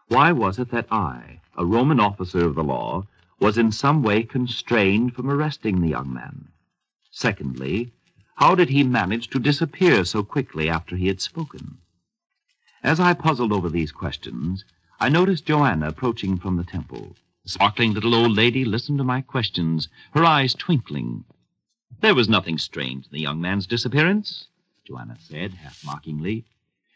Why 0.07 0.31
was 0.31 0.59
it 0.59 0.71
that 0.71 0.87
I, 0.91 1.39
a 1.57 1.65
Roman 1.65 1.99
officer 1.99 2.45
of 2.45 2.55
the 2.55 2.63
law, 2.63 3.05
was 3.39 3.57
in 3.57 3.71
some 3.71 4.03
way 4.03 4.23
constrained 4.23 5.13
from 5.13 5.29
arresting 5.29 5.81
the 5.81 5.89
young 5.89 6.13
man? 6.13 6.49
Secondly, 7.11 7.91
how 8.35 8.55
did 8.55 8.69
he 8.69 8.83
manage 8.83 9.29
to 9.29 9.39
disappear 9.39 10.03
so 10.05 10.23
quickly 10.23 10.69
after 10.69 10.95
he 10.95 11.07
had 11.07 11.21
spoken? 11.21 11.77
As 12.83 12.99
I 12.99 13.13
puzzled 13.13 13.53
over 13.53 13.69
these 13.69 13.91
questions, 13.91 14.65
I 14.99 15.09
noticed 15.09 15.45
Joanna 15.45 15.89
approaching 15.89 16.37
from 16.37 16.57
the 16.57 16.63
temple. 16.63 17.15
The 17.43 17.49
sparkling 17.49 17.93
little 17.93 18.15
old 18.15 18.31
lady 18.31 18.65
listened 18.65 18.97
to 18.97 19.03
my 19.03 19.21
questions, 19.21 19.89
her 20.13 20.23
eyes 20.23 20.53
twinkling. 20.53 21.25
There 22.01 22.15
was 22.15 22.27
nothing 22.27 22.57
strange 22.57 23.05
in 23.05 23.11
the 23.11 23.19
young 23.19 23.39
man's 23.39 23.67
disappearance. 23.67 24.47
Joanna 24.85 25.17
said, 25.19 25.53
half 25.53 25.85
mockingly. 25.85 26.45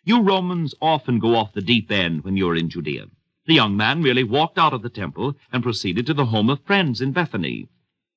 You 0.03 0.21
Romans 0.21 0.73
often 0.81 1.19
go 1.19 1.35
off 1.35 1.53
the 1.53 1.61
deep 1.61 1.91
end 1.91 2.23
when 2.23 2.37
you're 2.37 2.55
in 2.55 2.69
Judea. 2.69 3.07
The 3.47 3.53
young 3.53 3.77
man 3.77 4.03
merely 4.03 4.25
walked 4.25 4.57
out 4.57 4.73
of 4.73 4.81
the 4.81 4.89
temple 4.89 5.37
and 5.53 5.63
proceeded 5.63 6.05
to 6.07 6.13
the 6.13 6.25
home 6.25 6.49
of 6.49 6.65
friends 6.65 6.99
in 6.99 7.13
Bethany. 7.13 7.69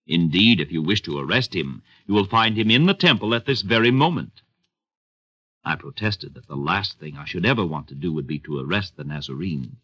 Indeed, 0.04 0.58
if 0.58 0.72
you 0.72 0.82
wish 0.82 1.02
to 1.02 1.18
arrest 1.18 1.54
him, 1.54 1.82
you 2.04 2.14
will 2.14 2.26
find 2.26 2.58
him 2.58 2.68
in 2.68 2.86
the 2.86 2.94
temple 2.94 3.32
at 3.32 3.46
this 3.46 3.62
very 3.62 3.92
moment. 3.92 4.42
I 5.64 5.76
protested 5.76 6.34
that 6.34 6.48
the 6.48 6.56
last 6.56 6.98
thing 6.98 7.16
I 7.16 7.26
should 7.26 7.46
ever 7.46 7.64
want 7.64 7.86
to 7.88 7.94
do 7.94 8.12
would 8.12 8.26
be 8.26 8.40
to 8.40 8.58
arrest 8.58 8.96
the 8.96 9.04
Nazarene. 9.04 9.76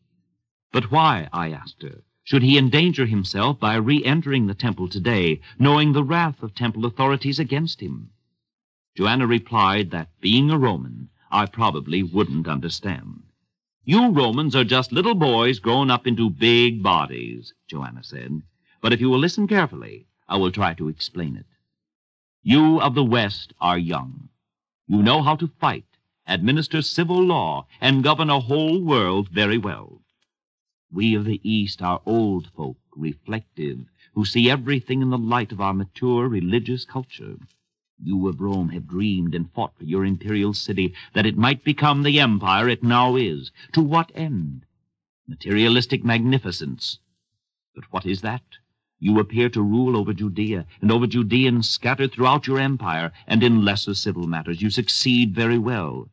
But 0.72 0.90
why, 0.90 1.28
I 1.32 1.52
asked 1.52 1.80
her, 1.82 2.02
should 2.24 2.42
he 2.42 2.58
endanger 2.58 3.06
himself 3.06 3.60
by 3.60 3.76
re-entering 3.76 4.48
the 4.48 4.54
temple 4.54 4.88
today, 4.88 5.40
knowing 5.60 5.92
the 5.92 6.02
wrath 6.02 6.42
of 6.42 6.56
temple 6.56 6.84
authorities 6.86 7.38
against 7.38 7.80
him? 7.80 8.10
Joanna 8.96 9.28
replied 9.28 9.92
that, 9.92 10.08
being 10.20 10.50
a 10.50 10.58
Roman, 10.58 11.08
I 11.30 11.46
probably 11.46 12.02
wouldn't 12.02 12.48
understand. 12.48 13.22
You 13.88 14.10
Romans 14.10 14.56
are 14.56 14.64
just 14.64 14.90
little 14.90 15.14
boys 15.14 15.60
grown 15.60 15.92
up 15.92 16.08
into 16.08 16.28
big 16.28 16.82
bodies, 16.82 17.54
Joanna 17.68 18.02
said. 18.02 18.42
But 18.80 18.92
if 18.92 19.00
you 19.00 19.08
will 19.08 19.20
listen 19.20 19.46
carefully, 19.46 20.08
I 20.28 20.38
will 20.38 20.50
try 20.50 20.74
to 20.74 20.88
explain 20.88 21.36
it. 21.36 21.46
You 22.42 22.80
of 22.80 22.96
the 22.96 23.04
West 23.04 23.52
are 23.60 23.78
young. 23.78 24.28
You 24.88 25.04
know 25.04 25.22
how 25.22 25.36
to 25.36 25.52
fight, 25.60 25.86
administer 26.26 26.82
civil 26.82 27.22
law, 27.22 27.68
and 27.80 28.02
govern 28.02 28.28
a 28.28 28.40
whole 28.40 28.82
world 28.82 29.28
very 29.28 29.56
well. 29.56 30.02
We 30.90 31.14
of 31.14 31.24
the 31.24 31.40
East 31.48 31.80
are 31.80 32.02
old 32.04 32.48
folk, 32.56 32.78
reflective, 32.96 33.86
who 34.14 34.24
see 34.24 34.50
everything 34.50 35.00
in 35.00 35.10
the 35.10 35.16
light 35.16 35.52
of 35.52 35.60
our 35.60 35.74
mature 35.74 36.26
religious 36.26 36.84
culture. 36.84 37.36
You 38.02 38.28
of 38.28 38.42
Rome 38.42 38.68
have 38.68 38.86
dreamed 38.86 39.34
and 39.34 39.50
fought 39.52 39.74
for 39.78 39.84
your 39.84 40.04
imperial 40.04 40.52
city 40.52 40.92
that 41.14 41.24
it 41.24 41.38
might 41.38 41.64
become 41.64 42.02
the 42.02 42.20
empire 42.20 42.68
it 42.68 42.82
now 42.82 43.16
is. 43.16 43.50
To 43.72 43.80
what 43.80 44.12
end? 44.14 44.66
Materialistic 45.26 46.04
magnificence. 46.04 46.98
But 47.74 47.90
what 47.90 48.04
is 48.04 48.20
that? 48.20 48.42
You 48.98 49.18
appear 49.18 49.48
to 49.48 49.62
rule 49.62 49.96
over 49.96 50.12
Judea 50.12 50.66
and 50.82 50.92
over 50.92 51.06
Judeans 51.06 51.70
scattered 51.70 52.12
throughout 52.12 52.46
your 52.46 52.58
empire, 52.58 53.12
and 53.26 53.42
in 53.42 53.64
lesser 53.64 53.94
civil 53.94 54.26
matters 54.26 54.60
you 54.60 54.68
succeed 54.68 55.34
very 55.34 55.58
well. 55.58 56.10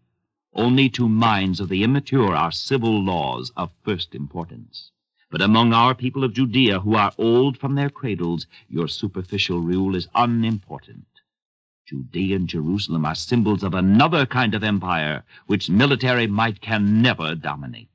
Only 0.54 0.90
to 0.92 1.10
minds 1.10 1.60
of 1.60 1.68
the 1.68 1.84
immature 1.84 2.34
are 2.34 2.52
civil 2.54 3.04
laws 3.04 3.52
of 3.58 3.74
first 3.84 4.16
importance. 4.16 4.92
But 5.30 5.42
among 5.42 5.74
our 5.74 5.94
people 5.94 6.24
of 6.24 6.34
Judea, 6.34 6.80
who 6.80 6.96
are 6.96 7.14
old 7.18 7.58
from 7.58 7.76
their 7.76 7.90
cradles, 7.90 8.48
your 8.70 8.88
superficial 8.88 9.60
rule 9.60 9.96
is 9.96 10.08
unimportant. 10.16 11.08
Judea 11.86 12.38
and 12.38 12.48
Jerusalem 12.48 13.06
are 13.06 13.14
symbols 13.14 13.62
of 13.62 13.74
another 13.74 14.26
kind 14.26 14.56
of 14.56 14.64
empire 14.64 15.26
which 15.48 15.70
military 15.70 16.28
might 16.28 16.62
can 16.62 17.02
never 17.02 17.36
dominate. 17.36 17.90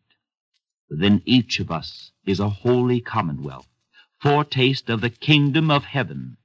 Within 0.91 1.23
each 1.25 1.59
of 1.59 1.71
us 1.71 2.13
is 2.27 2.39
a 2.39 2.51
holy 2.51 3.01
commonwealth, 3.01 3.67
foretaste 4.21 4.91
of 4.91 5.01
the 5.01 5.09
kingdom 5.09 5.71
of 5.71 5.85
heaven. 5.85 6.37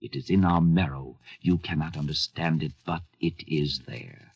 It 0.00 0.16
is 0.16 0.30
in 0.30 0.42
our 0.42 0.62
marrow. 0.62 1.18
You 1.42 1.58
cannot 1.58 1.98
understand 1.98 2.62
it, 2.62 2.72
but 2.86 3.02
it 3.20 3.46
is 3.46 3.80
there. 3.80 4.32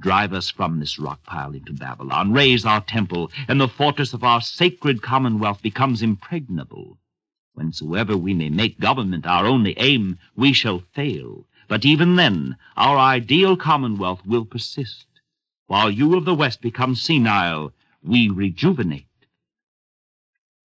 Drive 0.00 0.32
us 0.32 0.50
from 0.50 0.80
this 0.80 0.98
rock 0.98 1.22
pile 1.22 1.54
into 1.54 1.72
Babylon, 1.72 2.32
raze 2.32 2.64
our 2.64 2.80
temple, 2.80 3.30
and 3.46 3.60
the 3.60 3.68
fortress 3.68 4.12
of 4.12 4.24
our 4.24 4.40
sacred 4.40 5.00
commonwealth 5.00 5.62
becomes 5.62 6.02
impregnable. 6.02 6.98
Whensoever 7.54 8.16
we 8.16 8.34
may 8.34 8.48
make 8.48 8.80
government 8.80 9.26
our 9.26 9.46
only 9.46 9.78
aim, 9.78 10.18
we 10.34 10.52
shall 10.52 10.80
fail. 10.80 11.46
But 11.70 11.84
even 11.84 12.16
then, 12.16 12.56
our 12.76 12.98
ideal 12.98 13.56
commonwealth 13.56 14.26
will 14.26 14.44
persist. 14.44 15.06
While 15.68 15.88
you 15.88 16.16
of 16.16 16.24
the 16.24 16.34
West 16.34 16.60
become 16.60 16.96
senile, 16.96 17.72
we 18.02 18.28
rejuvenate. 18.28 19.06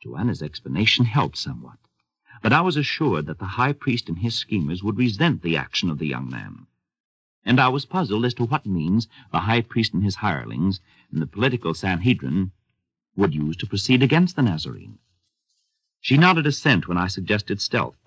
Joanna's 0.01 0.41
explanation 0.41 1.05
helped 1.05 1.37
somewhat, 1.37 1.77
but 2.41 2.51
I 2.51 2.61
was 2.61 2.75
assured 2.75 3.27
that 3.27 3.37
the 3.37 3.53
high 3.59 3.73
priest 3.73 4.09
and 4.09 4.17
his 4.17 4.33
schemers 4.33 4.81
would 4.81 4.97
resent 4.97 5.43
the 5.43 5.55
action 5.55 5.91
of 5.91 5.99
the 5.99 6.07
young 6.07 6.27
man. 6.27 6.65
And 7.43 7.59
I 7.59 7.67
was 7.67 7.85
puzzled 7.85 8.25
as 8.25 8.33
to 8.33 8.45
what 8.45 8.65
means 8.65 9.07
the 9.31 9.41
high 9.41 9.61
priest 9.61 9.93
and 9.93 10.03
his 10.03 10.15
hirelings 10.15 10.81
and 11.11 11.21
the 11.21 11.27
political 11.27 11.75
Sanhedrin 11.75 12.51
would 13.15 13.35
use 13.35 13.55
to 13.57 13.67
proceed 13.67 14.01
against 14.01 14.35
the 14.35 14.41
Nazarene. 14.41 14.97
She 16.01 16.17
nodded 16.17 16.47
assent 16.47 16.87
when 16.87 16.97
I 16.97 17.05
suggested 17.05 17.61
stealth 17.61 18.04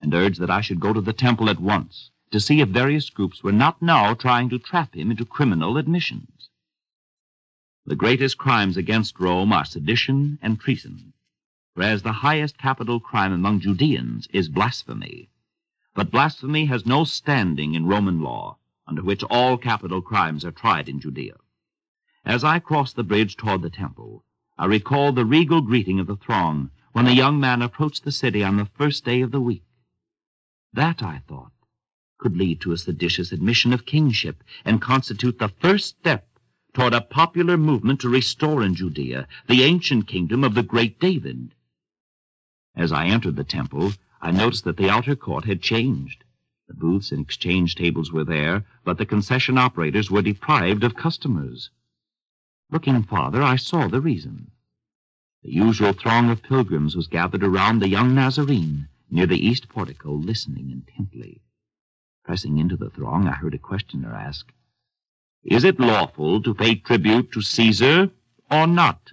and 0.00 0.12
urged 0.14 0.40
that 0.40 0.50
I 0.50 0.60
should 0.60 0.80
go 0.80 0.92
to 0.92 1.00
the 1.00 1.12
temple 1.12 1.48
at 1.48 1.60
once 1.60 2.10
to 2.30 2.40
see 2.40 2.60
if 2.60 2.68
various 2.68 3.08
groups 3.10 3.42
were 3.42 3.52
not 3.52 3.80
now 3.80 4.14
trying 4.14 4.48
to 4.50 4.58
trap 4.58 4.94
him 4.94 5.10
into 5.10 5.24
criminal 5.24 5.76
admissions. 5.76 6.50
The 7.86 7.94
greatest 7.96 8.36
crimes 8.36 8.76
against 8.76 9.20
Rome 9.20 9.52
are 9.52 9.64
sedition 9.64 10.38
and 10.42 10.58
treason, 10.58 11.12
whereas 11.74 12.02
the 12.02 12.12
highest 12.24 12.58
capital 12.58 12.98
crime 12.98 13.32
among 13.32 13.60
Judeans 13.60 14.26
is 14.32 14.48
blasphemy. 14.48 15.30
But 15.94 16.10
blasphemy 16.10 16.64
has 16.64 16.84
no 16.84 17.04
standing 17.04 17.74
in 17.74 17.86
Roman 17.86 18.20
law, 18.20 18.58
under 18.88 19.02
which 19.02 19.22
all 19.24 19.56
capital 19.56 20.02
crimes 20.02 20.44
are 20.44 20.50
tried 20.50 20.88
in 20.88 21.00
Judea. 21.00 21.36
As 22.24 22.42
I 22.42 22.58
crossed 22.58 22.96
the 22.96 23.04
bridge 23.04 23.36
toward 23.36 23.62
the 23.62 23.70
temple, 23.70 24.24
I 24.58 24.66
recalled 24.66 25.14
the 25.14 25.24
regal 25.24 25.60
greeting 25.60 26.00
of 26.00 26.06
the 26.06 26.16
throng 26.16 26.70
when 26.92 27.04
the 27.04 27.14
young 27.14 27.38
man 27.38 27.62
approached 27.62 28.04
the 28.04 28.10
city 28.10 28.42
on 28.42 28.56
the 28.56 28.64
first 28.64 29.04
day 29.04 29.20
of 29.20 29.30
the 29.30 29.40
week. 29.40 29.65
That, 30.76 31.02
I 31.02 31.22
thought, 31.26 31.52
could 32.18 32.36
lead 32.36 32.60
to 32.60 32.72
a 32.72 32.76
seditious 32.76 33.32
admission 33.32 33.72
of 33.72 33.86
kingship 33.86 34.44
and 34.62 34.78
constitute 34.78 35.38
the 35.38 35.48
first 35.48 35.86
step 35.86 36.28
toward 36.74 36.92
a 36.92 37.00
popular 37.00 37.56
movement 37.56 38.02
to 38.02 38.10
restore 38.10 38.62
in 38.62 38.74
Judea 38.74 39.26
the 39.48 39.62
ancient 39.62 40.06
kingdom 40.06 40.44
of 40.44 40.52
the 40.52 40.62
great 40.62 41.00
David. 41.00 41.54
As 42.74 42.92
I 42.92 43.06
entered 43.06 43.36
the 43.36 43.42
temple, 43.42 43.94
I 44.20 44.32
noticed 44.32 44.64
that 44.64 44.76
the 44.76 44.90
outer 44.90 45.16
court 45.16 45.46
had 45.46 45.62
changed. 45.62 46.24
The 46.68 46.74
booths 46.74 47.10
and 47.10 47.22
exchange 47.22 47.74
tables 47.74 48.12
were 48.12 48.24
there, 48.24 48.66
but 48.84 48.98
the 48.98 49.06
concession 49.06 49.56
operators 49.56 50.10
were 50.10 50.20
deprived 50.20 50.84
of 50.84 50.94
customers. 50.94 51.70
Looking 52.70 53.02
farther, 53.02 53.42
I 53.42 53.56
saw 53.56 53.88
the 53.88 54.02
reason. 54.02 54.50
The 55.42 55.54
usual 55.54 55.94
throng 55.94 56.28
of 56.28 56.42
pilgrims 56.42 56.94
was 56.94 57.06
gathered 57.06 57.42
around 57.42 57.78
the 57.78 57.88
young 57.88 58.14
Nazarene 58.14 58.88
near 59.10 59.26
the 59.26 59.46
east 59.46 59.68
portico, 59.68 60.12
listening 60.12 60.70
intently. 60.70 61.40
Pressing 62.24 62.58
into 62.58 62.76
the 62.76 62.90
throng, 62.90 63.28
I 63.28 63.32
heard 63.32 63.54
a 63.54 63.58
questioner 63.58 64.12
ask, 64.12 64.52
Is 65.44 65.64
it 65.64 65.78
lawful 65.78 66.42
to 66.42 66.54
pay 66.54 66.74
tribute 66.74 67.30
to 67.32 67.40
Caesar 67.40 68.10
or 68.50 68.66
not? 68.66 69.12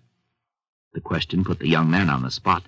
The 0.94 1.02
question 1.02 1.44
put 1.44 1.60
the 1.60 1.70
young 1.70 1.90
man 1.90 2.10
on 2.10 2.24
the 2.24 2.32
spot. 2.32 2.64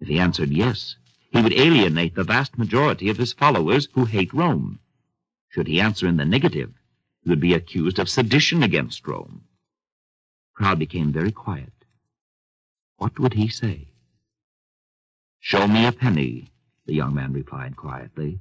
If 0.00 0.08
he 0.08 0.18
answered 0.18 0.50
yes, 0.50 0.96
He 1.30 1.40
would 1.40 1.54
alienate 1.54 2.14
the 2.14 2.24
vast 2.24 2.58
majority 2.58 3.08
of 3.08 3.16
his 3.16 3.32
followers 3.32 3.88
who 3.92 4.04
hate 4.04 4.34
Rome. 4.34 4.80
Should 5.48 5.66
he 5.66 5.80
answer 5.80 6.06
in 6.06 6.18
the 6.18 6.26
negative, 6.26 6.74
he 7.22 7.30
would 7.30 7.40
be 7.40 7.54
accused 7.54 7.98
of 7.98 8.08
sedition 8.10 8.62
against 8.62 9.06
Rome. 9.06 9.44
The 10.52 10.64
Crowd 10.64 10.78
became 10.78 11.10
very 11.12 11.32
quiet. 11.32 11.72
What 12.98 13.18
would 13.18 13.32
he 13.34 13.48
say? 13.48 13.91
Show 15.44 15.66
me 15.66 15.84
a 15.86 15.90
penny, 15.90 16.52
the 16.86 16.94
young 16.94 17.14
man 17.14 17.32
replied 17.32 17.74
quietly. 17.74 18.38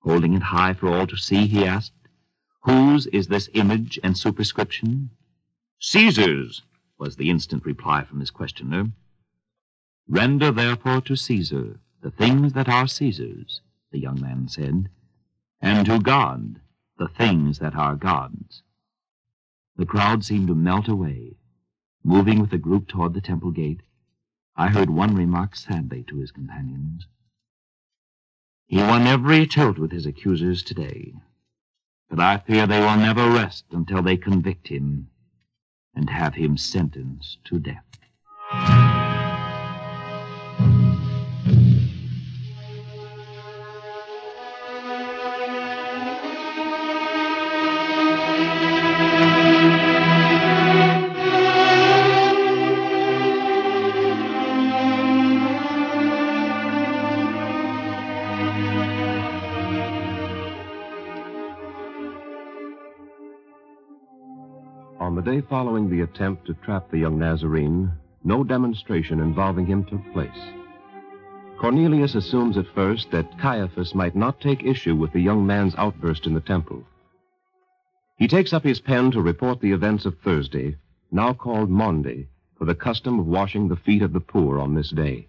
Holding 0.00 0.32
it 0.32 0.42
high 0.42 0.72
for 0.72 0.88
all 0.88 1.06
to 1.06 1.16
see, 1.18 1.46
he 1.46 1.66
asked, 1.66 1.92
Whose 2.62 3.06
is 3.08 3.26
this 3.26 3.50
image 3.52 4.00
and 4.02 4.16
superscription? 4.16 5.10
Caesar's, 5.78 6.62
was 6.96 7.16
the 7.16 7.28
instant 7.28 7.66
reply 7.66 8.04
from 8.04 8.20
his 8.20 8.30
questioner. 8.30 8.92
Render 10.08 10.50
therefore 10.50 11.02
to 11.02 11.16
Caesar 11.16 11.78
the 12.00 12.10
things 12.10 12.54
that 12.54 12.66
are 12.68 12.86
Caesar's, 12.86 13.60
the 13.90 13.98
young 13.98 14.18
man 14.18 14.48
said, 14.48 14.88
and 15.60 15.84
to 15.84 16.00
God 16.00 16.62
the 16.96 17.08
things 17.08 17.58
that 17.58 17.74
are 17.74 17.94
God's. 17.94 18.62
The 19.76 19.84
crowd 19.84 20.24
seemed 20.24 20.48
to 20.48 20.54
melt 20.54 20.88
away. 20.88 21.36
Moving 22.02 22.40
with 22.40 22.50
the 22.50 22.56
group 22.56 22.88
toward 22.88 23.12
the 23.12 23.20
temple 23.20 23.50
gate, 23.50 23.82
I 24.56 24.68
heard 24.68 24.90
one 24.90 25.14
remark 25.14 25.56
sadly 25.56 26.04
to 26.08 26.16
his 26.18 26.30
companions. 26.30 27.06
He 28.66 28.76
won 28.76 29.06
every 29.06 29.46
tilt 29.46 29.78
with 29.78 29.92
his 29.92 30.06
accusers 30.06 30.62
today, 30.62 31.14
but 32.10 32.20
I 32.20 32.38
fear 32.38 32.66
they 32.66 32.80
will 32.80 32.96
never 32.96 33.30
rest 33.30 33.64
until 33.70 34.02
they 34.02 34.16
convict 34.16 34.68
him 34.68 35.08
and 35.94 36.08
have 36.10 36.34
him 36.34 36.56
sentenced 36.56 37.44
to 37.44 37.58
death. 37.58 39.01
The 65.22 65.30
day 65.30 65.40
following 65.48 65.88
the 65.88 66.00
attempt 66.00 66.44
to 66.46 66.54
trap 66.54 66.90
the 66.90 66.98
young 66.98 67.16
Nazarene, 67.16 67.92
no 68.24 68.42
demonstration 68.42 69.20
involving 69.20 69.66
him 69.66 69.84
took 69.84 70.00
place. 70.12 70.30
Cornelius 71.60 72.16
assumes 72.16 72.58
at 72.58 72.66
first 72.74 73.08
that 73.12 73.38
Caiaphas 73.38 73.94
might 73.94 74.16
not 74.16 74.40
take 74.40 74.64
issue 74.64 74.96
with 74.96 75.12
the 75.12 75.20
young 75.20 75.46
man's 75.46 75.76
outburst 75.76 76.26
in 76.26 76.34
the 76.34 76.40
temple. 76.40 76.82
He 78.16 78.26
takes 78.26 78.52
up 78.52 78.64
his 78.64 78.80
pen 78.80 79.12
to 79.12 79.22
report 79.22 79.60
the 79.60 79.70
events 79.70 80.06
of 80.06 80.18
Thursday, 80.18 80.76
now 81.12 81.34
called 81.34 81.70
Maundy, 81.70 82.26
for 82.58 82.64
the 82.64 82.74
custom 82.74 83.20
of 83.20 83.26
washing 83.26 83.68
the 83.68 83.76
feet 83.76 84.02
of 84.02 84.12
the 84.12 84.20
poor 84.20 84.58
on 84.58 84.74
this 84.74 84.90
day. 84.90 85.28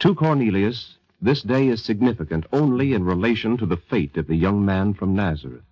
To 0.00 0.16
Cornelius, 0.16 0.96
this 1.22 1.42
day 1.42 1.68
is 1.68 1.84
significant 1.84 2.44
only 2.52 2.92
in 2.92 3.04
relation 3.04 3.56
to 3.58 3.66
the 3.66 3.76
fate 3.76 4.16
of 4.16 4.26
the 4.26 4.36
young 4.36 4.64
man 4.64 4.94
from 4.94 5.14
Nazareth. 5.14 5.67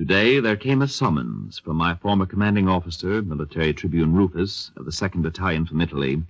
Today 0.00 0.40
there 0.40 0.56
came 0.56 0.80
a 0.80 0.88
summons 0.88 1.58
from 1.58 1.76
my 1.76 1.94
former 1.94 2.24
commanding 2.24 2.66
officer, 2.66 3.20
Military 3.20 3.74
Tribune 3.74 4.14
Rufus, 4.14 4.72
of 4.74 4.86
the 4.86 4.90
2nd 4.90 5.20
Battalion 5.20 5.66
from 5.66 5.82
Italy, 5.82 6.22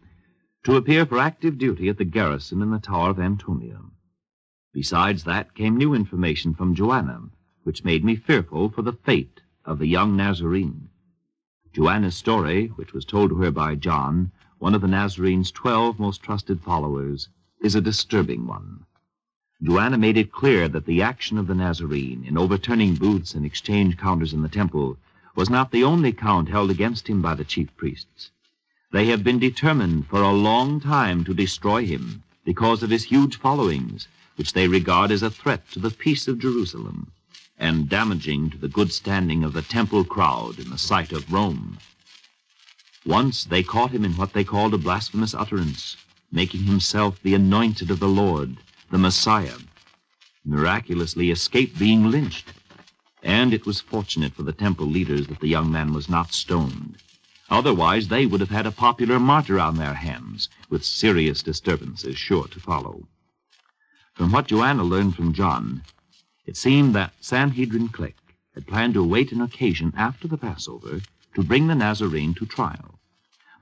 to 0.65 0.75
appear 0.75 1.07
for 1.07 1.21
active 1.21 1.57
duty 1.57 1.89
at 1.89 1.97
the 1.97 2.05
garrison 2.05 2.63
in 2.63 2.73
the 2.73 2.81
Tower 2.81 3.11
of 3.11 3.21
Antonia. 3.21 3.79
Besides 4.73 5.23
that 5.23 5.55
came 5.55 5.77
new 5.77 5.95
information 5.95 6.53
from 6.53 6.75
Joanna, 6.75 7.31
which 7.63 7.85
made 7.85 8.05
me 8.05 8.17
fearful 8.17 8.71
for 8.71 8.83
the 8.83 8.93
fate 8.93 9.41
of 9.65 9.79
the 9.79 9.87
young 9.87 10.17
Nazarene. 10.17 10.89
Joanna's 11.73 12.17
story, 12.17 12.67
which 12.75 12.93
was 12.93 13.05
told 13.05 13.31
to 13.31 13.37
her 13.37 13.53
by 13.53 13.77
John, 13.77 14.33
one 14.59 14.75
of 14.75 14.81
the 14.81 14.89
Nazarene's 14.89 15.53
twelve 15.53 16.01
most 16.01 16.25
trusted 16.25 16.61
followers, 16.61 17.29
is 17.61 17.77
a 17.77 17.81
disturbing 17.81 18.49
one. 18.49 18.85
Joanna 19.63 19.99
made 19.99 20.17
it 20.17 20.33
clear 20.33 20.69
that 20.69 20.87
the 20.87 21.03
action 21.03 21.37
of 21.37 21.47
the 21.47 21.55
Nazarene 21.55 22.25
in 22.25 22.39
overturning 22.39 22.95
booths 22.95 23.35
and 23.35 23.45
exchange 23.45 23.99
counters 23.99 24.33
in 24.33 24.41
the 24.41 24.49
temple 24.49 24.97
was 25.35 25.51
not 25.51 25.71
the 25.71 25.85
only 25.85 26.13
count 26.13 26.49
held 26.49 26.71
against 26.71 27.09
him 27.09 27.21
by 27.21 27.35
the 27.35 27.45
chief 27.45 27.69
priests. 27.77 28.31
They 28.91 29.07
have 29.09 29.23
been 29.23 29.39
determined 29.39 30.07
for 30.07 30.23
a 30.23 30.33
long 30.33 30.81
time 30.81 31.25
to 31.25 31.35
destroy 31.35 31.85
him 31.85 32.23
because 32.43 32.83
of 32.83 32.89
his 32.89 33.05
huge 33.05 33.37
followings, 33.37 34.09
which 34.37 34.55
they 34.55 34.67
regard 34.67 35.11
as 35.11 35.23
a 35.23 35.29
threat 35.31 35.71
to 35.73 35.79
the 35.79 35.91
peace 35.91 36.27
of 36.27 36.39
Jerusalem 36.39 37.13
and 37.59 37.87
damaging 37.87 38.49
to 38.51 38.57
the 38.57 38.69
good 38.69 38.91
standing 38.91 39.45
of 39.45 39.53
the 39.53 39.61
temple 39.61 40.05
crowd 40.05 40.59
in 40.59 40.71
the 40.71 40.79
sight 40.79 41.13
of 41.13 41.31
Rome. 41.31 41.77
Once 43.05 43.45
they 43.45 43.63
caught 43.63 43.91
him 43.91 44.07
in 44.07 44.17
what 44.17 44.33
they 44.33 44.43
called 44.43 44.73
a 44.73 44.79
blasphemous 44.79 45.35
utterance, 45.35 45.99
making 46.33 46.63
himself 46.63 47.23
the 47.23 47.35
anointed 47.35 47.91
of 47.91 48.01
the 48.01 48.09
Lord 48.09 48.57
the 48.91 48.99
Messiah, 48.99 49.57
miraculously 50.45 51.31
escaped 51.31 51.79
being 51.79 52.11
lynched. 52.11 52.53
And 53.23 53.55
it 53.55 53.65
was 53.65 53.81
fortunate 53.81 54.35
for 54.35 54.43
the 54.43 54.53
temple 54.53 54.87
leaders 54.87 55.29
that 55.29 55.39
the 55.39 55.49
young 55.49 55.71
man 55.71 55.93
was 55.93 56.09
not 56.09 56.33
stoned. 56.33 56.97
Otherwise, 57.49 58.09
they 58.09 58.27
would 58.27 58.41
have 58.41 58.51
had 58.51 58.67
a 58.67 58.73
popular 58.73 59.21
martyr 59.21 59.61
on 59.61 59.77
their 59.77 59.95
hands, 59.95 60.49
with 60.69 60.85
serious 60.85 61.43
disturbances 61.43 62.19
sure 62.19 62.49
to 62.49 62.59
follow. 62.59 63.07
From 64.15 64.33
what 64.33 64.49
Joanna 64.49 64.83
learned 64.83 65.15
from 65.15 65.35
John, 65.35 65.83
it 66.45 66.57
seemed 66.57 66.93
that 66.95 67.15
Sanhedrin 67.21 67.89
clique 67.89 68.17
had 68.55 68.67
planned 68.67 68.95
to 68.95 69.01
await 69.01 69.31
an 69.31 69.41
occasion 69.41 69.93
after 69.97 70.27
the 70.27 70.39
Passover 70.39 71.01
to 71.35 71.43
bring 71.45 71.69
the 71.69 71.77
Nazarene 71.77 72.35
to 72.35 72.47
trial. 72.47 72.99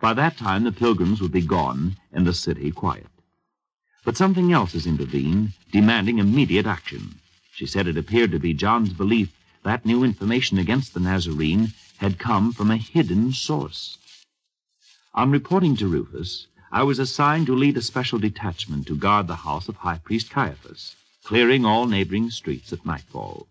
By 0.01 0.14
that 0.14 0.38
time, 0.38 0.64
the 0.64 0.73
pilgrims 0.73 1.21
would 1.21 1.33
be 1.33 1.43
gone 1.43 1.97
and 2.12 2.27
the 2.27 2.33
city 2.33 2.71
quiet. 2.71 3.09
But 4.09 4.16
something 4.16 4.55
else 4.55 4.73
has 4.73 4.87
intervened, 4.87 5.53
demanding 5.71 6.18
immediate 6.18 6.64
action. 6.64 7.16
She 7.53 7.66
said 7.66 7.87
it 7.87 7.99
appeared 7.99 8.31
to 8.31 8.38
be 8.38 8.55
John's 8.55 8.94
belief 8.94 9.31
that 9.64 9.85
new 9.85 10.03
information 10.03 10.57
against 10.57 10.94
the 10.94 11.01
Nazarene 11.01 11.75
had 11.99 12.18
come 12.18 12.55
from 12.55 12.71
a 12.71 12.79
hidden 12.79 13.35
source. 13.35 13.99
On 15.12 15.31
reporting 15.31 15.77
to 15.77 15.87
Rufus, 15.87 16.47
I 16.73 16.85
was 16.85 16.99
assigned 16.99 17.44
to 17.49 17.55
lead 17.55 17.77
a 17.77 17.83
special 17.83 18.18
detachment 18.18 18.87
to 18.87 18.97
guard 18.97 19.27
the 19.27 19.44
house 19.44 19.68
of 19.68 19.77
High 19.77 19.99
Priest 19.99 20.31
Caiaphas, 20.31 20.97
clearing 21.23 21.66
all 21.66 21.87
neighboring 21.87 22.31
streets 22.31 22.73
at 22.73 22.87
nightfall. 22.87 23.47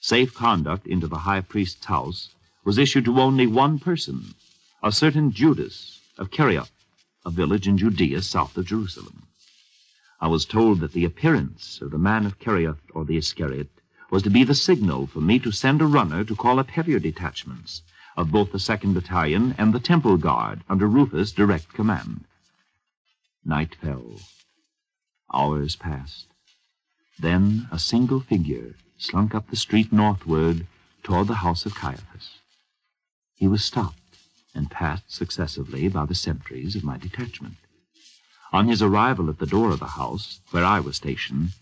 Safe 0.00 0.32
conduct 0.32 0.86
into 0.86 1.08
the 1.08 1.18
High 1.18 1.42
Priest's 1.42 1.84
house 1.84 2.30
was 2.64 2.78
issued 2.78 3.04
to 3.04 3.20
only 3.20 3.46
one 3.46 3.78
person, 3.78 4.34
a 4.82 4.90
certain 4.90 5.30
Judas 5.30 6.00
of 6.16 6.30
Kerioth, 6.30 6.72
a 7.26 7.30
village 7.30 7.68
in 7.68 7.76
Judea 7.76 8.22
south 8.22 8.56
of 8.56 8.64
Jerusalem. 8.64 9.27
I 10.20 10.26
was 10.26 10.44
told 10.44 10.80
that 10.80 10.92
the 10.92 11.04
appearance 11.04 11.80
of 11.80 11.92
the 11.92 11.98
man 11.98 12.26
of 12.26 12.40
Kerioth 12.40 12.80
or 12.92 13.04
the 13.04 13.16
Iscariot 13.16 13.70
was 14.10 14.24
to 14.24 14.30
be 14.30 14.42
the 14.42 14.54
signal 14.54 15.06
for 15.06 15.20
me 15.20 15.38
to 15.38 15.52
send 15.52 15.80
a 15.80 15.86
runner 15.86 16.24
to 16.24 16.34
call 16.34 16.58
up 16.58 16.70
heavier 16.70 16.98
detachments 16.98 17.82
of 18.16 18.32
both 18.32 18.50
the 18.50 18.58
2nd 18.58 18.94
Battalion 18.94 19.54
and 19.58 19.72
the 19.72 19.78
Temple 19.78 20.16
Guard 20.16 20.64
under 20.68 20.88
Rufus' 20.88 21.30
direct 21.30 21.72
command. 21.72 22.24
Night 23.44 23.76
fell. 23.76 24.20
Hours 25.32 25.76
passed. 25.76 26.26
Then 27.20 27.68
a 27.70 27.78
single 27.78 28.18
figure 28.18 28.74
slunk 28.96 29.36
up 29.36 29.48
the 29.48 29.56
street 29.56 29.92
northward 29.92 30.66
toward 31.04 31.28
the 31.28 31.42
house 31.46 31.64
of 31.64 31.76
Caiaphas. 31.76 32.40
He 33.36 33.46
was 33.46 33.64
stopped 33.64 34.18
and 34.52 34.68
passed 34.68 35.12
successively 35.12 35.86
by 35.86 36.06
the 36.06 36.16
sentries 36.16 36.74
of 36.74 36.82
my 36.82 36.98
detachment. 36.98 37.54
On 38.50 38.66
his 38.66 38.80
arrival 38.80 39.28
at 39.28 39.38
the 39.38 39.46
door 39.46 39.72
of 39.72 39.78
the 39.78 39.88
house, 39.88 40.40
where 40.52 40.64
I 40.64 40.80
was 40.80 40.96
stationed, 40.96 41.52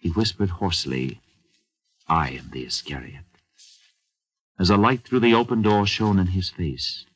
he 0.00 0.08
whispered 0.08 0.50
hoarsely, 0.50 1.20
I 2.08 2.30
am 2.30 2.50
the 2.50 2.64
Iscariot. 2.64 3.24
As 4.58 4.68
a 4.68 4.76
light 4.76 5.04
through 5.04 5.20
the 5.20 5.34
open 5.34 5.62
door 5.62 5.86
shone 5.86 6.18
in 6.18 6.28
his 6.28 6.50
face, 6.50 7.06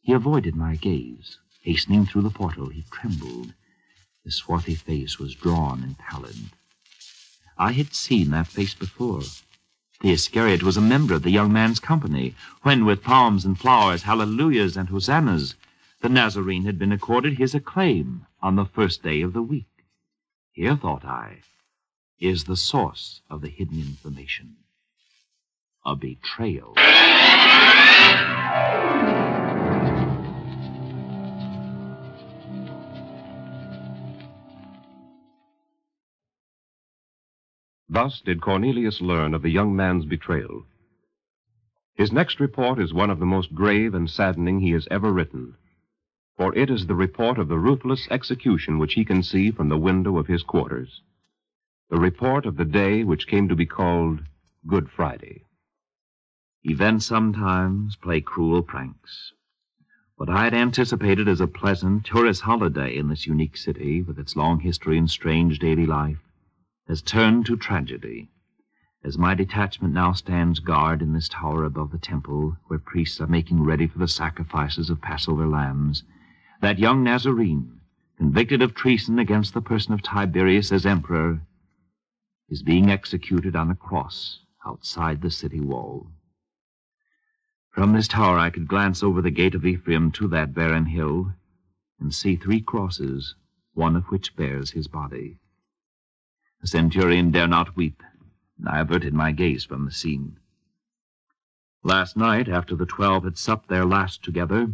he 0.00 0.12
avoided 0.12 0.56
my 0.56 0.74
gaze. 0.74 1.38
Hastening 1.60 2.06
through 2.06 2.22
the 2.22 2.30
portal, 2.30 2.70
he 2.70 2.82
trembled. 2.90 3.54
His 4.24 4.34
swarthy 4.34 4.74
face 4.74 5.16
was 5.16 5.36
drawn 5.36 5.84
and 5.84 5.96
pallid. 5.96 6.50
I 7.56 7.70
had 7.70 7.94
seen 7.94 8.30
that 8.30 8.48
face 8.48 8.74
before. 8.74 9.22
The 10.00 10.10
Iscariot 10.10 10.64
was 10.64 10.76
a 10.76 10.80
member 10.80 11.14
of 11.14 11.22
the 11.22 11.30
young 11.30 11.52
man's 11.52 11.78
company, 11.78 12.34
when 12.62 12.84
with 12.84 13.04
palms 13.04 13.44
and 13.44 13.56
flowers, 13.56 14.02
hallelujahs 14.02 14.76
and 14.76 14.88
hosannas, 14.88 15.54
the 16.00 16.08
Nazarene 16.08 16.64
had 16.64 16.80
been 16.80 16.90
accorded 16.90 17.38
his 17.38 17.54
acclaim 17.54 18.26
on 18.42 18.56
the 18.56 18.64
first 18.64 19.02
day 19.02 19.22
of 19.22 19.32
the 19.32 19.42
week. 19.42 19.66
Here, 20.50 20.76
thought 20.76 21.04
I, 21.04 21.42
is 22.20 22.44
the 22.44 22.56
source 22.56 23.22
of 23.30 23.40
the 23.40 23.48
hidden 23.48 23.78
information 23.78 24.56
a 25.84 25.96
betrayal. 25.96 26.74
Thus 37.88 38.22
did 38.24 38.40
Cornelius 38.40 39.00
learn 39.00 39.34
of 39.34 39.42
the 39.42 39.50
young 39.50 39.74
man's 39.76 40.04
betrayal. 40.04 40.64
His 41.94 42.12
next 42.12 42.40
report 42.40 42.78
is 42.78 42.94
one 42.94 43.10
of 43.10 43.18
the 43.18 43.26
most 43.26 43.54
grave 43.54 43.92
and 43.94 44.08
saddening 44.08 44.60
he 44.60 44.70
has 44.70 44.88
ever 44.90 45.12
written 45.12 45.56
for 46.36 46.54
it 46.56 46.70
is 46.70 46.86
the 46.86 46.94
report 46.94 47.38
of 47.38 47.48
the 47.48 47.58
ruthless 47.58 48.08
execution 48.10 48.78
which 48.78 48.94
he 48.94 49.04
can 49.04 49.22
see 49.22 49.50
from 49.50 49.68
the 49.68 49.78
window 49.78 50.16
of 50.18 50.26
his 50.26 50.42
quarters. 50.42 51.02
The 51.90 52.00
report 52.00 52.46
of 52.46 52.56
the 52.56 52.64
day 52.64 53.04
which 53.04 53.26
came 53.26 53.48
to 53.48 53.54
be 53.54 53.66
called 53.66 54.20
Good 54.66 54.90
Friday. 54.90 55.44
Events 56.64 57.06
sometimes 57.06 57.96
play 57.96 58.20
cruel 58.20 58.62
pranks. 58.62 59.32
What 60.16 60.30
I 60.30 60.44
had 60.44 60.54
anticipated 60.54 61.28
as 61.28 61.40
a 61.40 61.46
pleasant 61.46 62.06
tourist 62.06 62.42
holiday 62.42 62.96
in 62.96 63.08
this 63.08 63.26
unique 63.26 63.56
city, 63.56 64.02
with 64.02 64.18
its 64.18 64.36
long 64.36 64.60
history 64.60 64.96
and 64.96 65.10
strange 65.10 65.58
daily 65.58 65.86
life, 65.86 66.22
has 66.88 67.02
turned 67.02 67.46
to 67.46 67.56
tragedy. 67.56 68.30
As 69.04 69.18
my 69.18 69.34
detachment 69.34 69.92
now 69.92 70.12
stands 70.12 70.60
guard 70.60 71.02
in 71.02 71.12
this 71.12 71.28
tower 71.28 71.64
above 71.64 71.90
the 71.90 71.98
temple, 71.98 72.56
where 72.68 72.78
priests 72.78 73.20
are 73.20 73.26
making 73.26 73.64
ready 73.64 73.86
for 73.86 73.98
the 73.98 74.08
sacrifices 74.08 74.90
of 74.90 75.00
Passover 75.00 75.46
lambs, 75.46 76.04
that 76.62 76.78
young 76.78 77.02
Nazarene, 77.02 77.80
convicted 78.16 78.62
of 78.62 78.72
treason 78.72 79.18
against 79.18 79.52
the 79.52 79.60
person 79.60 79.92
of 79.92 80.00
Tiberius 80.00 80.70
as 80.70 80.86
emperor, 80.86 81.42
is 82.48 82.62
being 82.62 82.88
executed 82.88 83.56
on 83.56 83.68
a 83.68 83.74
cross 83.74 84.38
outside 84.64 85.20
the 85.20 85.30
city 85.30 85.58
wall. 85.58 86.06
From 87.72 87.92
this 87.92 88.06
tower 88.06 88.38
I 88.38 88.50
could 88.50 88.68
glance 88.68 89.02
over 89.02 89.20
the 89.20 89.30
gate 89.30 89.56
of 89.56 89.66
Ephraim 89.66 90.12
to 90.12 90.28
that 90.28 90.54
barren 90.54 90.86
hill 90.86 91.32
and 91.98 92.14
see 92.14 92.36
three 92.36 92.60
crosses, 92.60 93.34
one 93.74 93.96
of 93.96 94.04
which 94.04 94.36
bears 94.36 94.70
his 94.70 94.86
body. 94.86 95.38
The 96.60 96.68
centurion 96.68 97.32
dare 97.32 97.48
not 97.48 97.74
weep, 97.74 98.04
and 98.56 98.68
I 98.68 98.78
averted 98.78 99.14
my 99.14 99.32
gaze 99.32 99.64
from 99.64 99.84
the 99.84 99.90
scene. 99.90 100.38
Last 101.82 102.16
night, 102.16 102.48
after 102.48 102.76
the 102.76 102.86
twelve 102.86 103.24
had 103.24 103.36
supped 103.36 103.68
their 103.68 103.84
last 103.84 104.22
together, 104.22 104.72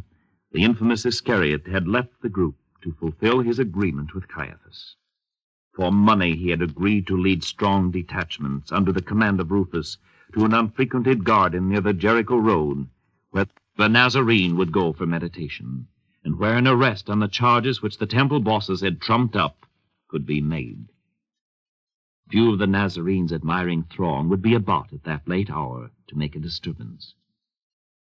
the 0.50 0.64
infamous 0.64 1.04
Iscariot 1.04 1.66
had 1.66 1.86
left 1.86 2.22
the 2.22 2.28
group 2.28 2.56
to 2.80 2.92
fulfill 2.92 3.40
his 3.40 3.58
agreement 3.58 4.14
with 4.14 4.28
Caiaphas. 4.28 4.96
For 5.74 5.92
money 5.92 6.36
he 6.36 6.48
had 6.48 6.62
agreed 6.62 7.06
to 7.08 7.16
lead 7.16 7.44
strong 7.44 7.90
detachments 7.90 8.72
under 8.72 8.90
the 8.90 9.02
command 9.02 9.40
of 9.40 9.50
Rufus 9.50 9.98
to 10.32 10.44
an 10.44 10.54
unfrequented 10.54 11.24
garden 11.24 11.68
near 11.68 11.80
the 11.80 11.92
Jericho 11.92 12.36
road, 12.36 12.88
where 13.30 13.46
the 13.76 13.88
Nazarene 13.88 14.56
would 14.56 14.72
go 14.72 14.92
for 14.92 15.06
meditation, 15.06 15.86
and 16.24 16.38
where 16.38 16.56
an 16.56 16.66
arrest 16.66 17.10
on 17.10 17.20
the 17.20 17.28
charges 17.28 17.82
which 17.82 17.98
the 17.98 18.06
temple 18.06 18.40
bosses 18.40 18.80
had 18.80 19.00
trumped 19.00 19.36
up 19.36 19.66
could 20.08 20.24
be 20.24 20.40
made. 20.40 20.88
Few 22.30 22.52
of 22.52 22.58
the 22.58 22.66
Nazarene's 22.66 23.32
admiring 23.32 23.84
throng 23.84 24.28
would 24.28 24.42
be 24.42 24.54
about 24.54 24.92
at 24.92 25.04
that 25.04 25.28
late 25.28 25.50
hour 25.50 25.90
to 26.08 26.18
make 26.18 26.34
a 26.34 26.40
disturbance. 26.40 27.14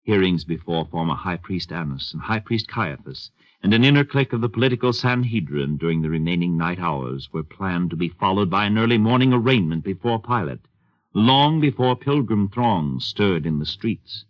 Hearings 0.05 0.43
before 0.43 0.85
former 0.85 1.15
High 1.15 1.37
Priest 1.37 1.71
Annas 1.71 2.13
and 2.13 2.21
High 2.21 2.37
Priest 2.37 2.67
Caiaphas 2.67 3.31
and 3.63 3.73
an 3.73 3.83
inner 3.83 4.05
clique 4.05 4.33
of 4.33 4.41
the 4.41 4.47
political 4.47 4.93
Sanhedrin 4.93 5.77
during 5.77 6.03
the 6.03 6.11
remaining 6.11 6.55
night 6.55 6.77
hours 6.77 7.33
were 7.33 7.41
planned 7.41 7.89
to 7.89 7.95
be 7.95 8.09
followed 8.09 8.47
by 8.47 8.65
an 8.65 8.77
early 8.77 8.99
morning 8.99 9.33
arraignment 9.33 9.83
before 9.83 10.21
Pilate, 10.21 10.67
long 11.15 11.59
before 11.59 11.95
pilgrim 11.95 12.47
throngs 12.49 13.03
stirred 13.03 13.47
in 13.47 13.57
the 13.57 13.65
streets. 13.65 14.25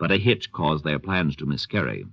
But 0.00 0.10
a 0.10 0.16
hitch 0.16 0.50
caused 0.50 0.82
their 0.82 0.98
plans 0.98 1.36
to 1.36 1.46
miscarry. 1.46 2.04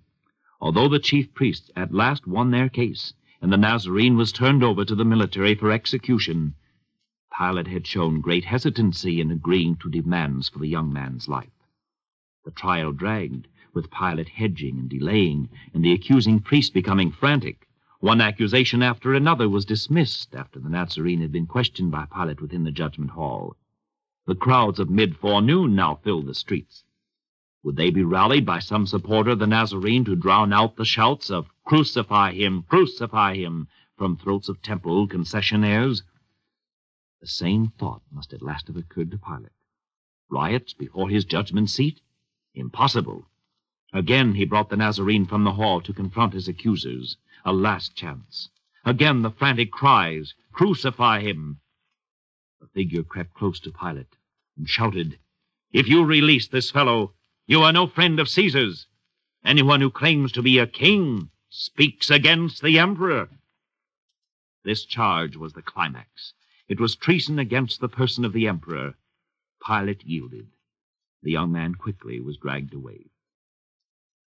Although 0.62 0.90
the 0.90 1.00
chief 1.00 1.34
priests 1.34 1.72
at 1.76 1.92
last 1.92 2.28
won 2.28 2.52
their 2.52 2.70
case, 2.70 3.16
and 3.42 3.52
the 3.52 3.58
Nazarene 3.58 4.16
was 4.16 4.32
turned 4.32 4.64
over 4.64 4.86
to 4.86 4.94
the 4.94 5.04
military 5.04 5.56
for 5.56 5.72
execution, 5.72 6.54
Pilate 7.36 7.66
had 7.66 7.88
shown 7.88 8.22
great 8.22 8.46
hesitancy 8.46 9.20
in 9.20 9.32
agreeing 9.32 9.76
to 9.78 9.90
demands 9.90 10.50
for 10.50 10.60
the 10.60 10.68
young 10.68 10.94
man's 10.94 11.28
life. 11.28 11.50
The 12.50 12.56
trial 12.56 12.94
dragged, 12.94 13.48
with 13.76 13.92
Pilate 13.92 14.30
hedging 14.30 14.80
and 14.80 14.90
delaying, 14.90 15.50
and 15.72 15.86
the 15.86 15.92
accusing 15.92 16.40
priest 16.40 16.74
becoming 16.74 17.12
frantic. 17.12 17.68
One 18.00 18.22
accusation 18.22 18.82
after 18.82 19.14
another 19.14 19.48
was 19.48 19.66
dismissed 19.66 20.34
after 20.34 20.60
the 20.60 20.68
Nazarene 20.68 21.22
had 21.22 21.32
been 21.32 21.46
questioned 21.46 21.92
by 21.92 22.08
Pilate 22.08 22.42
within 22.42 22.64
the 22.64 22.72
judgment 22.72 23.12
hall. 23.12 23.56
The 24.26 24.34
crowds 24.34 24.80
of 24.80 24.90
mid 24.90 25.16
forenoon 25.16 25.76
now 25.76 26.00
filled 26.04 26.26
the 26.26 26.34
streets. 26.34 26.86
Would 27.62 27.76
they 27.76 27.92
be 27.92 28.04
rallied 28.04 28.48
by 28.48 28.58
some 28.58 28.88
supporter 28.88 29.30
of 29.30 29.38
the 29.38 29.46
Nazarene 29.46 30.04
to 30.06 30.16
drown 30.16 30.52
out 30.52 30.76
the 30.76 30.86
shouts 30.86 31.30
of 31.30 31.52
Crucify 31.66 32.32
him, 32.32 32.64
crucify 32.64 33.36
him 33.36 33.68
from 33.96 34.18
throats 34.18 34.50
of 34.50 34.60
temple 34.64 35.08
concessionaires? 35.08 36.02
The 37.22 37.28
same 37.28 37.68
thought 37.68 38.02
must 38.12 38.34
at 38.34 38.42
last 38.42 38.66
have 38.66 38.76
occurred 38.76 39.12
to 39.12 39.20
Pilate. 39.20 39.52
Riots 40.32 40.74
before 40.74 41.10
his 41.10 41.26
judgment 41.26 41.70
seat? 41.70 42.02
Impossible. 42.56 43.30
Again 43.94 44.34
he 44.34 44.46
brought 44.46 44.70
the 44.70 44.78
Nazarene 44.78 45.26
from 45.26 45.44
the 45.44 45.54
hall 45.54 45.82
to 45.82 45.94
confront 45.94 46.34
his 46.34 46.48
accusers. 46.48 47.18
A 47.46 47.54
last 47.54 47.96
chance. 47.96 48.50
Again 48.86 49.22
the 49.22 49.32
frantic 49.32 49.72
cries, 49.72 50.34
Crucify 50.52 51.22
him! 51.22 51.60
The 52.60 52.68
figure 52.68 53.04
crept 53.04 53.34
close 53.34 53.60
to 53.62 53.72
Pilate 53.72 54.18
and 54.58 54.68
shouted, 54.68 55.20
If 55.72 55.88
you 55.88 56.04
release 56.04 56.48
this 56.48 56.72
fellow, 56.72 57.14
you 57.48 57.62
are 57.62 57.72
no 57.72 57.88
friend 57.88 58.20
of 58.20 58.28
Caesar's. 58.28 58.88
Anyone 59.46 59.82
who 59.82 59.90
claims 59.90 60.32
to 60.34 60.42
be 60.42 60.58
a 60.58 60.68
king 60.68 61.30
speaks 61.50 62.10
against 62.10 62.62
the 62.62 62.78
emperor. 62.78 63.30
This 64.64 64.86
charge 64.86 65.38
was 65.38 65.54
the 65.54 65.62
climax. 65.62 66.34
It 66.68 66.80
was 66.80 66.96
treason 66.96 67.40
against 67.40 67.80
the 67.80 67.90
person 67.90 68.26
of 68.26 68.34
the 68.34 68.48
emperor. 68.48 68.96
Pilate 69.66 70.04
yielded. 70.04 70.52
The 71.22 71.32
young 71.32 71.52
man 71.52 71.76
quickly 71.76 72.22
was 72.22 72.38
dragged 72.38 72.74
away. 72.74 73.12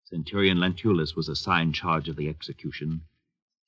Centurion 0.05 0.61
Lentulus 0.61 1.17
was 1.17 1.29
assigned 1.29 1.75
charge 1.75 2.09
of 2.09 2.15
the 2.15 2.29
execution. 2.29 3.03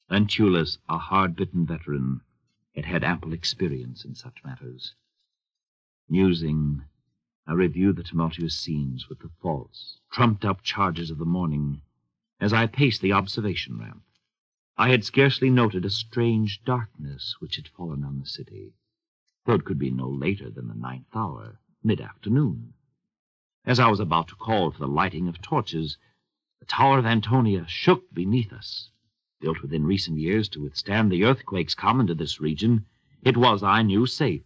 Lentulus, 0.09 0.79
a 0.89 0.99
hard-bitten 0.99 1.67
veteran, 1.67 2.21
had 2.77 2.85
had 2.85 3.03
ample 3.03 3.33
experience 3.33 4.05
in 4.05 4.15
such 4.15 4.45
matters. 4.45 4.95
Musing, 6.09 6.85
I 7.45 7.55
reviewed 7.55 7.97
the 7.97 8.05
tumultuous 8.05 8.55
scenes 8.55 9.09
with 9.09 9.19
the 9.19 9.31
false, 9.43 9.99
trumped-up 10.13 10.63
charges 10.63 11.11
of 11.11 11.19
the 11.19 11.25
morning 11.25 11.83
as 12.39 12.53
I 12.53 12.69
paced 12.69 13.01
the 13.01 13.15
observation 13.15 13.79
ramp. 13.79 14.05
I 14.77 14.91
had 14.91 15.05
scarcely 15.05 15.51
noted 15.51 15.85
a 15.85 15.91
strange 15.91 16.63
darkness 16.65 17.35
which 17.41 17.57
had 17.57 17.67
fallen 17.67 18.05
on 18.05 18.21
the 18.21 18.27
city, 18.27 18.75
though 19.45 19.55
it 19.55 19.65
could 19.65 19.81
be 19.81 19.91
no 19.91 20.09
later 20.09 20.51
than 20.51 20.69
the 20.69 20.75
ninth 20.75 21.17
hour, 21.17 21.59
mid-afternoon. 21.83 22.75
As 23.69 23.79
I 23.79 23.91
was 23.91 24.01
about 24.01 24.29
to 24.29 24.35
call 24.35 24.71
for 24.71 24.79
the 24.79 24.89
lighting 24.89 25.29
of 25.29 25.43
torches, 25.43 25.99
the 26.59 26.65
Tower 26.65 26.99
of 26.99 27.05
Antonia 27.05 27.67
shook 27.69 28.11
beneath 28.15 28.51
us. 28.51 28.89
Built 29.43 29.61
within 29.61 29.85
recent 29.85 30.17
years 30.17 30.49
to 30.49 30.63
withstand 30.63 31.13
the 31.13 31.25
earthquakes 31.25 31.75
common 31.75 32.07
to 32.07 32.15
this 32.15 32.41
region, 32.41 32.87
it 33.21 33.37
was, 33.37 33.63
I 33.63 33.83
knew, 33.83 34.07
safe. 34.07 34.43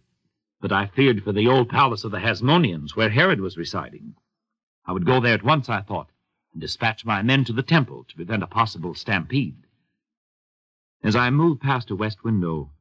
But 0.59 0.73
I 0.73 0.87
feared 0.87 1.23
for 1.23 1.31
the 1.31 1.47
old 1.47 1.69
palace 1.69 2.03
of 2.03 2.11
the 2.11 2.19
Hasmoneans, 2.19 2.97
where 2.97 3.11
Herod 3.11 3.39
was 3.39 3.55
residing. 3.55 4.17
I 4.85 4.91
would 4.91 5.05
go 5.05 5.21
there 5.21 5.35
at 5.35 5.41
once, 5.41 5.69
I 5.69 5.79
thought, 5.79 6.09
and 6.51 6.59
dispatch 6.59 7.05
my 7.05 7.21
men 7.21 7.45
to 7.45 7.53
the 7.53 7.63
temple 7.63 8.03
to 8.03 8.15
prevent 8.17 8.43
a 8.43 8.47
possible 8.47 8.93
stampede. 8.93 9.55
As 11.01 11.15
I 11.15 11.29
moved 11.29 11.61
past 11.61 11.89
a 11.89 11.95
west 11.95 12.25
window, 12.25 12.71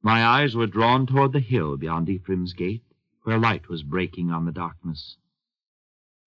my 0.00 0.24
eyes 0.24 0.54
were 0.54 0.68
drawn 0.68 1.08
toward 1.08 1.32
the 1.32 1.40
hill 1.40 1.76
beyond 1.76 2.08
Ephraim's 2.08 2.52
gate, 2.52 2.84
where 3.24 3.36
light 3.36 3.68
was 3.68 3.82
breaking 3.82 4.30
on 4.30 4.44
the 4.44 4.52
darkness. 4.52 5.16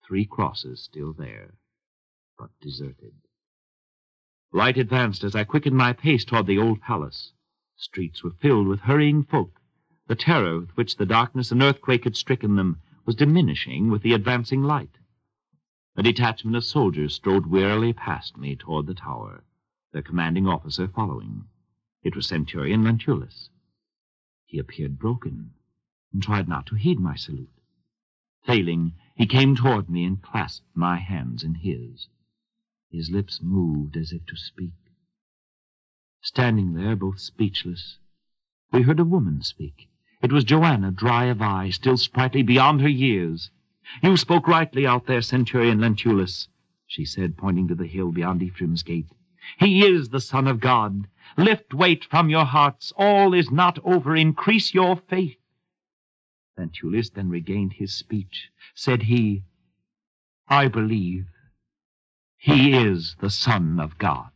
Three 0.06 0.24
crosses 0.26 0.82
still 0.82 1.12
there, 1.12 1.54
but 2.38 2.50
deserted. 2.60 3.14
Light 4.52 4.76
advanced 4.76 5.24
as 5.24 5.34
I 5.34 5.44
quickened 5.44 5.76
my 5.76 5.92
pace 5.92 6.24
toward 6.24 6.46
the 6.46 6.58
old 6.58 6.80
palace. 6.80 7.32
Streets 7.76 8.22
were 8.22 8.32
filled 8.32 8.66
with 8.66 8.80
hurrying 8.80 9.22
folk. 9.22 9.60
The 10.08 10.16
terror 10.16 10.60
with 10.60 10.76
which 10.76 10.96
the 10.96 11.06
darkness 11.06 11.52
and 11.52 11.62
earthquake 11.62 12.04
had 12.04 12.16
stricken 12.16 12.56
them 12.56 12.80
was 13.06 13.14
diminishing 13.16 13.90
with 13.90 14.02
the 14.02 14.12
advancing 14.12 14.62
light. 14.62 14.98
A 15.96 16.02
detachment 16.02 16.56
of 16.56 16.64
soldiers 16.64 17.14
strode 17.14 17.46
wearily 17.46 17.92
past 17.92 18.36
me 18.36 18.56
toward 18.56 18.86
the 18.86 18.94
tower 18.94 19.44
their 19.92 20.02
commanding 20.02 20.48
officer 20.48 20.88
following. 20.88 21.44
It 22.02 22.16
was 22.16 22.26
Centurion 22.26 22.82
Lentulus. 22.82 23.50
He 24.46 24.58
appeared 24.58 24.98
broken 24.98 25.52
and 26.12 26.22
tried 26.22 26.48
not 26.48 26.66
to 26.66 26.74
heed 26.74 26.98
my 26.98 27.14
salute. 27.14 27.60
Failing, 28.44 28.94
he 29.14 29.26
came 29.26 29.54
toward 29.54 29.90
me 29.90 30.04
and 30.04 30.22
clasped 30.22 30.66
my 30.74 30.96
hands 30.96 31.42
in 31.44 31.54
his. 31.56 32.08
His 32.90 33.10
lips 33.10 33.40
moved 33.42 33.96
as 33.96 34.12
if 34.12 34.24
to 34.26 34.36
speak. 34.36 34.72
Standing 36.20 36.74
there, 36.74 36.96
both 36.96 37.20
speechless, 37.20 37.98
we 38.72 38.82
heard 38.82 39.00
a 39.00 39.04
woman 39.04 39.42
speak. 39.42 39.88
It 40.22 40.32
was 40.32 40.44
Joanna, 40.44 40.92
dry 40.92 41.24
of 41.24 41.42
eye, 41.42 41.70
still 41.70 41.96
sprightly 41.96 42.42
beyond 42.42 42.80
her 42.80 42.88
years. 42.88 43.50
You 44.02 44.16
spoke 44.16 44.46
rightly 44.46 44.86
out 44.86 45.06
there, 45.06 45.20
Centurion 45.20 45.80
Lentulus, 45.80 46.48
she 46.86 47.04
said, 47.04 47.36
pointing 47.36 47.68
to 47.68 47.74
the 47.74 47.86
hill 47.86 48.12
beyond 48.12 48.42
Ephraim's 48.42 48.82
gate. 48.82 49.08
He 49.58 49.84
is 49.84 50.10
the 50.10 50.20
Son 50.20 50.46
of 50.46 50.60
God. 50.60 51.08
Lift 51.36 51.74
weight 51.74 52.04
from 52.04 52.30
your 52.30 52.44
hearts. 52.44 52.92
All 52.96 53.34
is 53.34 53.50
not 53.50 53.78
over. 53.84 54.14
Increase 54.14 54.72
your 54.72 54.94
faith. 54.96 55.36
Lentulus 56.62 57.10
then 57.10 57.28
regained 57.28 57.72
his 57.72 57.92
speech. 57.92 58.50
Said 58.74 59.02
he, 59.02 59.42
I 60.48 60.68
believe 60.68 61.26
he 62.36 62.76
is 62.76 63.16
the 63.20 63.30
Son 63.30 63.80
of 63.80 63.98
God. 63.98 64.30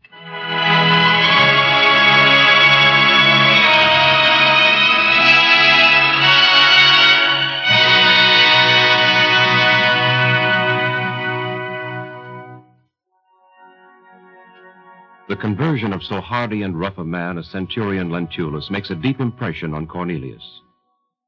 The 15.28 15.36
conversion 15.36 15.92
of 15.92 16.02
so 16.02 16.20
hardy 16.20 16.62
and 16.62 16.78
rough 16.78 16.98
a 16.98 17.04
man 17.04 17.38
as 17.38 17.48
Centurion 17.48 18.10
Lentulus 18.10 18.70
makes 18.70 18.90
a 18.90 18.96
deep 18.96 19.20
impression 19.20 19.74
on 19.74 19.86
Cornelius. 19.86 20.62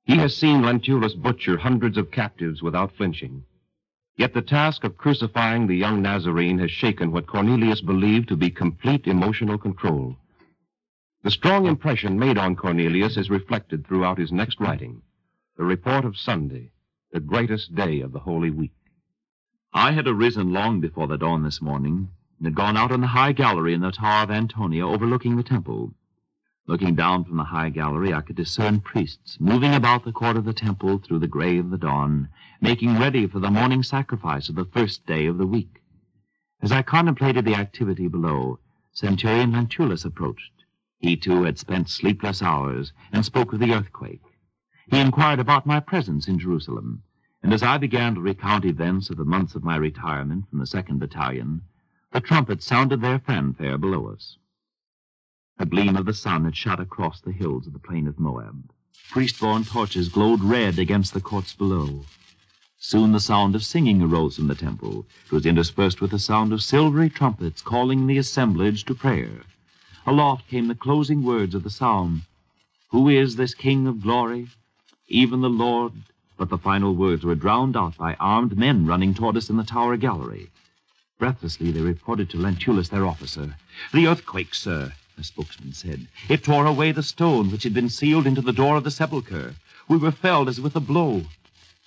He 0.09 0.17
has 0.17 0.35
seen 0.35 0.63
Lentulus 0.63 1.15
butcher 1.15 1.59
hundreds 1.59 1.99
of 1.99 2.11
captives 2.11 2.63
without 2.63 2.97
flinching. 2.97 3.45
Yet 4.17 4.33
the 4.33 4.41
task 4.41 4.83
of 4.83 4.97
crucifying 4.97 5.67
the 5.67 5.77
young 5.77 6.01
Nazarene 6.01 6.59
has 6.61 6.71
shaken 6.71 7.13
what 7.13 7.27
Cornelius 7.27 7.83
believed 7.83 8.29
to 8.31 8.37
be 8.37 8.49
complete 8.49 9.07
emotional 9.07 9.59
control. 9.59 10.17
The 11.25 11.31
strong 11.31 11.67
impression 11.67 12.19
made 12.19 12.39
on 12.39 12.57
Cornelius 12.57 13.19
is 13.19 13.29
reflected 13.29 13.87
throughout 13.87 14.17
his 14.17 14.33
next 14.33 14.59
writing, 14.61 15.03
the 15.59 15.65
report 15.65 16.07
of 16.07 16.17
Sunday, 16.17 16.71
the 17.13 17.21
greatest 17.21 17.75
day 17.75 18.01
of 18.01 18.13
the 18.13 18.21
Holy 18.21 18.51
Week. 18.51 18.73
I 19.75 19.93
had 19.93 20.09
arisen 20.09 20.55
long 20.55 20.81
before 20.81 21.07
the 21.07 21.19
dawn 21.19 21.43
this 21.43 21.61
morning 21.61 22.09
and 22.39 22.47
had 22.47 22.55
gone 22.55 22.79
out 22.79 22.93
on 22.93 23.03
the 23.03 23.09
high 23.09 23.33
gallery 23.33 23.75
in 23.75 23.83
the 23.83 23.93
Tower 23.93 24.23
of 24.23 24.31
Antonia 24.31 24.87
overlooking 24.87 25.37
the 25.37 25.43
temple. 25.43 25.93
Looking 26.69 26.95
down 26.95 27.25
from 27.25 27.39
the 27.39 27.45
high 27.45 27.71
gallery, 27.71 28.13
I 28.13 28.21
could 28.21 28.37
discern 28.37 28.81
priests 28.81 29.41
moving 29.41 29.73
about 29.73 30.05
the 30.05 30.13
court 30.13 30.37
of 30.37 30.45
the 30.45 30.53
temple 30.53 30.99
through 30.99 31.21
the 31.21 31.27
gray 31.27 31.57
of 31.57 31.71
the 31.71 31.79
dawn, 31.79 32.29
making 32.61 32.99
ready 32.99 33.27
for 33.27 33.39
the 33.39 33.51
morning 33.51 33.83
sacrifice 33.83 34.51
of 34.51 34.55
the 34.55 34.67
first 34.67 35.07
day 35.07 35.25
of 35.25 35.39
the 35.39 35.47
week. 35.47 35.81
As 36.61 36.71
I 36.71 36.83
contemplated 36.83 37.47
the 37.47 37.55
activity 37.55 38.07
below, 38.07 38.59
Centurion 38.93 39.53
Lentulus 39.53 40.05
approached. 40.05 40.53
He 40.99 41.17
too 41.17 41.45
had 41.45 41.59
spent 41.59 41.89
sleepless 41.89 42.43
hours 42.43 42.93
and 43.13 43.25
spoke 43.25 43.55
of 43.55 43.61
the 43.61 43.73
earthquake. 43.73 44.21
He 44.91 45.01
inquired 45.01 45.39
about 45.39 45.65
my 45.65 45.81
presence 45.81 46.29
in 46.29 46.39
Jerusalem, 46.39 47.03
and 47.43 47.55
as 47.55 47.63
I 47.63 47.79
began 47.79 48.15
to 48.17 48.21
recount 48.21 48.67
events 48.67 49.09
of 49.09 49.17
the 49.17 49.25
months 49.25 49.55
of 49.55 49.65
my 49.65 49.77
retirement 49.77 50.51
from 50.51 50.59
the 50.59 50.67
second 50.67 50.99
battalion, 50.99 51.63
the 52.13 52.21
trumpets 52.21 52.67
sounded 52.67 53.01
their 53.01 53.19
fanfare 53.19 53.79
below 53.79 54.09
us. 54.09 54.37
A 55.61 55.67
gleam 55.67 55.97
of 55.97 56.07
the 56.07 56.15
sun 56.15 56.45
had 56.45 56.57
shot 56.57 56.79
across 56.79 57.21
the 57.21 57.33
hills 57.33 57.67
of 57.67 57.73
the 57.73 57.81
plain 57.81 58.07
of 58.07 58.21
Moab. 58.21 58.71
Priest-borne 59.11 59.65
torches 59.65 60.09
glowed 60.09 60.41
red 60.41 60.79
against 60.79 61.13
the 61.13 61.21
courts 61.21 61.53
below. 61.53 62.05
Soon 62.79 63.11
the 63.11 63.19
sound 63.19 63.57
of 63.57 63.65
singing 63.65 64.01
arose 64.01 64.37
from 64.37 64.47
the 64.47 64.55
temple. 64.55 65.05
It 65.27 65.33
was 65.33 65.47
interspersed 65.47 66.01
with 66.01 66.13
the 66.13 66.19
sound 66.21 66.53
of 66.53 66.63
silvery 66.63 67.11
trumpets 67.11 67.61
calling 67.61 68.07
the 68.07 68.19
assemblage 68.19 68.85
to 68.85 68.95
prayer. 68.95 69.43
Aloft 70.07 70.47
came 70.47 70.69
the 70.69 70.77
closing 70.77 71.25
words 71.25 71.57
of 71.57 71.65
the 71.65 71.71
psalm, 71.71 72.23
Who 72.91 73.09
is 73.09 73.35
this 73.35 73.53
King 73.53 73.89
of 73.89 74.03
glory? 74.03 74.51
Even 75.09 75.41
the 75.41 75.51
Lord. 75.51 75.93
But 76.37 76.51
the 76.51 76.59
final 76.59 76.95
words 76.95 77.25
were 77.25 77.35
drowned 77.35 77.77
out 77.77 77.97
by 77.97 78.15
armed 78.21 78.57
men 78.57 78.87
running 78.87 79.13
toward 79.13 79.37
us 79.37 79.51
in 79.51 79.57
the 79.57 79.65
tower 79.65 79.97
gallery. 79.97 80.51
Breathlessly, 81.19 81.73
they 81.73 81.81
reported 81.81 82.31
to 82.31 82.37
Lentulus, 82.37 82.91
their 82.91 83.05
officer. 83.05 83.57
The 83.93 84.07
earthquake, 84.07 84.55
sir, 84.55 84.93
the 85.19 85.25
spokesman 85.25 85.73
said. 85.73 86.07
It 86.29 86.45
tore 86.45 86.65
away 86.65 86.93
the 86.93 87.03
stone 87.03 87.51
which 87.51 87.65
had 87.65 87.75
been 87.75 87.89
sealed 87.89 88.25
into 88.25 88.41
the 88.41 88.53
door 88.53 88.77
of 88.77 88.85
the 88.85 88.91
sepulchre. 88.93 89.57
We 89.89 89.97
were 89.97 90.13
felled 90.13 90.49
as 90.49 90.61
with 90.61 90.77
a 90.77 90.81
blow. 90.81 91.27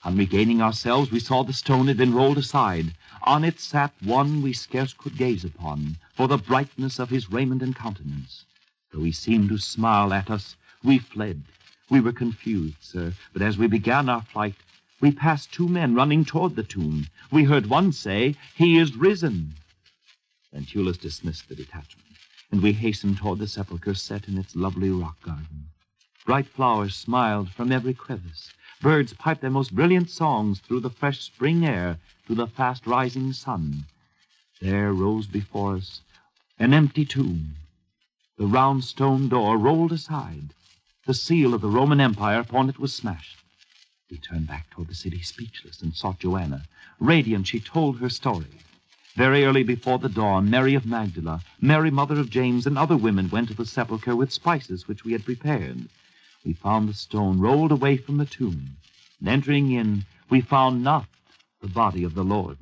On 0.04 0.18
regaining 0.18 0.62
ourselves, 0.62 1.12
we 1.12 1.22
saw 1.22 1.42
the 1.42 1.54
stone 1.54 1.88
had 1.88 1.96
been 1.96 2.14
rolled 2.14 2.38
aside. 2.38 2.94
On 3.24 3.46
it 3.46 3.62
sat 3.62 3.94
one 4.02 4.42
we 4.42 4.52
scarce 4.52 4.92
could 4.92 5.16
gaze 5.16 5.46
upon, 5.46 5.96
for 6.14 6.28
the 6.28 6.38
brightness 6.38 7.00
of 7.00 7.10
his 7.10 7.32
raiment 7.32 7.62
and 7.62 7.74
countenance. 7.74 8.44
Though 8.92 9.04
he 9.04 9.14
seemed 9.14 9.48
to 9.48 9.58
smile 9.58 10.12
at 10.12 10.30
us, 10.30 10.58
we 10.84 11.00
fled. 11.00 11.44
We 11.90 12.02
were 12.02 12.12
confused, 12.12 12.82
sir, 12.82 13.14
but 13.32 13.42
as 13.42 13.58
we 13.58 13.68
began 13.68 14.10
our 14.10 14.24
flight, 14.24 14.56
we 15.00 15.14
passed 15.14 15.54
two 15.54 15.70
men 15.70 15.96
running 15.96 16.26
toward 16.26 16.58
the 16.58 16.64
tomb. 16.64 17.08
We 17.32 17.46
heard 17.46 17.68
one 17.68 17.94
say, 17.94 18.36
He 18.56 18.78
is 18.78 18.98
risen. 18.98 19.54
Lentulus 20.52 20.98
dismissed 20.98 21.48
the 21.48 21.56
detachment, 21.56 22.11
and 22.52 22.62
we 22.62 22.74
hastened 22.74 23.18
toward 23.18 23.40
the 23.40 23.48
sepulchre 23.48 23.94
set 23.94 24.28
in 24.28 24.38
its 24.38 24.56
lovely 24.56 24.90
rock 24.90 25.22
garden. 25.22 25.66
Bright 26.26 26.48
flowers 26.48 26.96
smiled 26.96 27.50
from 27.50 27.72
every 27.72 27.94
crevice. 27.94 28.52
Birds 28.82 29.14
piped 29.14 29.42
their 29.42 29.50
most 29.50 29.74
brilliant 29.74 30.10
songs 30.10 30.60
through 30.60 30.82
the 30.82 30.90
fresh 30.90 31.22
spring 31.22 31.66
air 31.66 31.98
to 32.28 32.36
the 32.36 32.48
fast 32.48 32.86
rising 32.86 33.34
sun. 33.34 33.86
There 34.60 34.94
rose 34.94 35.28
before 35.28 35.76
us 35.76 36.02
an 36.60 36.74
empty 36.74 37.06
tomb. 37.06 37.56
The 38.38 38.46
round 38.46 38.84
stone 38.84 39.30
door 39.30 39.58
rolled 39.58 39.92
aside. 39.92 40.54
The 41.06 41.14
seal 41.14 41.54
of 41.54 41.62
the 41.62 41.70
Roman 41.70 42.00
Empire 42.00 42.40
upon 42.40 42.70
it 42.70 42.80
was 42.80 42.94
smashed. 42.94 43.40
We 44.10 44.18
turned 44.18 44.48
back 44.48 44.70
toward 44.70 44.90
the 44.90 44.96
city 44.96 45.22
speechless 45.22 45.82
and 45.82 45.96
sought 45.96 46.20
Joanna. 46.20 46.66
Radiant, 47.00 47.48
she 47.48 47.60
told 47.60 48.00
her 48.00 48.10
story. 48.10 48.60
Very 49.16 49.44
early 49.44 49.64
before 49.64 50.00
the 50.00 50.08
dawn, 50.08 50.50
Mary 50.50 50.74
of 50.74 50.86
Magdala, 50.86 51.44
Mary, 51.60 51.92
mother 51.92 52.18
of 52.18 52.30
James, 52.30 52.66
and 52.66 52.78
other 52.78 52.96
women 52.96 53.30
went 53.30 53.50
to 53.50 53.54
the 53.54 53.66
sepulchre 53.66 54.16
with 54.16 54.32
spices 54.32 54.88
which 54.88 55.04
we 55.04 55.12
had 55.12 55.26
prepared. 55.26 55.90
We 56.46 56.54
found 56.54 56.88
the 56.88 56.94
stone 56.94 57.40
rolled 57.40 57.74
away 57.74 57.98
from 57.98 58.18
the 58.18 58.26
tomb, 58.26 58.78
and 59.20 59.28
entering 59.28 59.72
in, 59.72 60.06
we 60.30 60.40
found 60.40 60.84
not 60.84 61.08
the 61.62 61.68
body 61.68 62.04
of 62.06 62.16
the 62.16 62.24
Lord. 62.24 62.58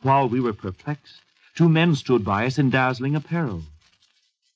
While 0.00 0.28
we 0.28 0.40
were 0.40 0.54
perplexed, 0.54 1.20
two 1.54 1.68
men 1.68 1.96
stood 1.96 2.24
by 2.24 2.46
us 2.46 2.58
in 2.58 2.70
dazzling 2.70 3.14
apparel. 3.14 3.62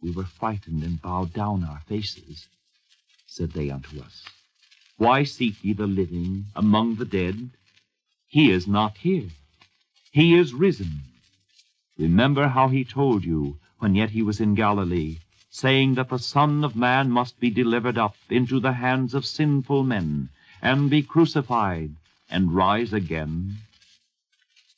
We 0.01 0.11
were 0.11 0.25
frightened 0.25 0.83
and 0.83 1.01
bowed 1.01 1.33
down 1.33 1.63
our 1.63 1.83
faces. 1.87 2.49
Said 3.27 3.53
they 3.53 3.71
unto 3.71 4.01
us, 4.01 4.25
why 4.97 5.25
seek 5.25 5.63
ye 5.63 5.75
the 5.75 5.87
living 5.87 6.47
among 6.55 6.95
the 6.95 7.05
dead? 7.05 7.51
He 8.27 8.51
is 8.51 8.67
not 8.67 8.97
here. 8.97 9.29
He 10.17 10.33
is 10.33 10.55
risen. 10.55 11.03
Remember 11.99 12.49
how 12.49 12.69
he 12.69 12.85
told 12.87 13.23
you, 13.23 13.59
when 13.81 13.95
yet 13.95 14.09
he 14.09 14.23
was 14.23 14.41
in 14.41 14.55
Galilee, 14.55 15.19
saying 15.51 15.97
that 15.97 16.09
the 16.09 16.19
Son 16.19 16.65
of 16.65 16.75
Man 16.75 17.11
must 17.11 17.39
be 17.39 17.51
delivered 17.51 17.99
up 17.99 18.17
into 18.31 18.59
the 18.59 18.73
hands 18.73 19.13
of 19.13 19.27
sinful 19.27 19.85
men, 19.85 20.31
and 20.63 20.89
be 20.89 21.03
crucified, 21.03 21.91
and 22.31 22.55
rise 22.55 22.95
again. 22.95 23.59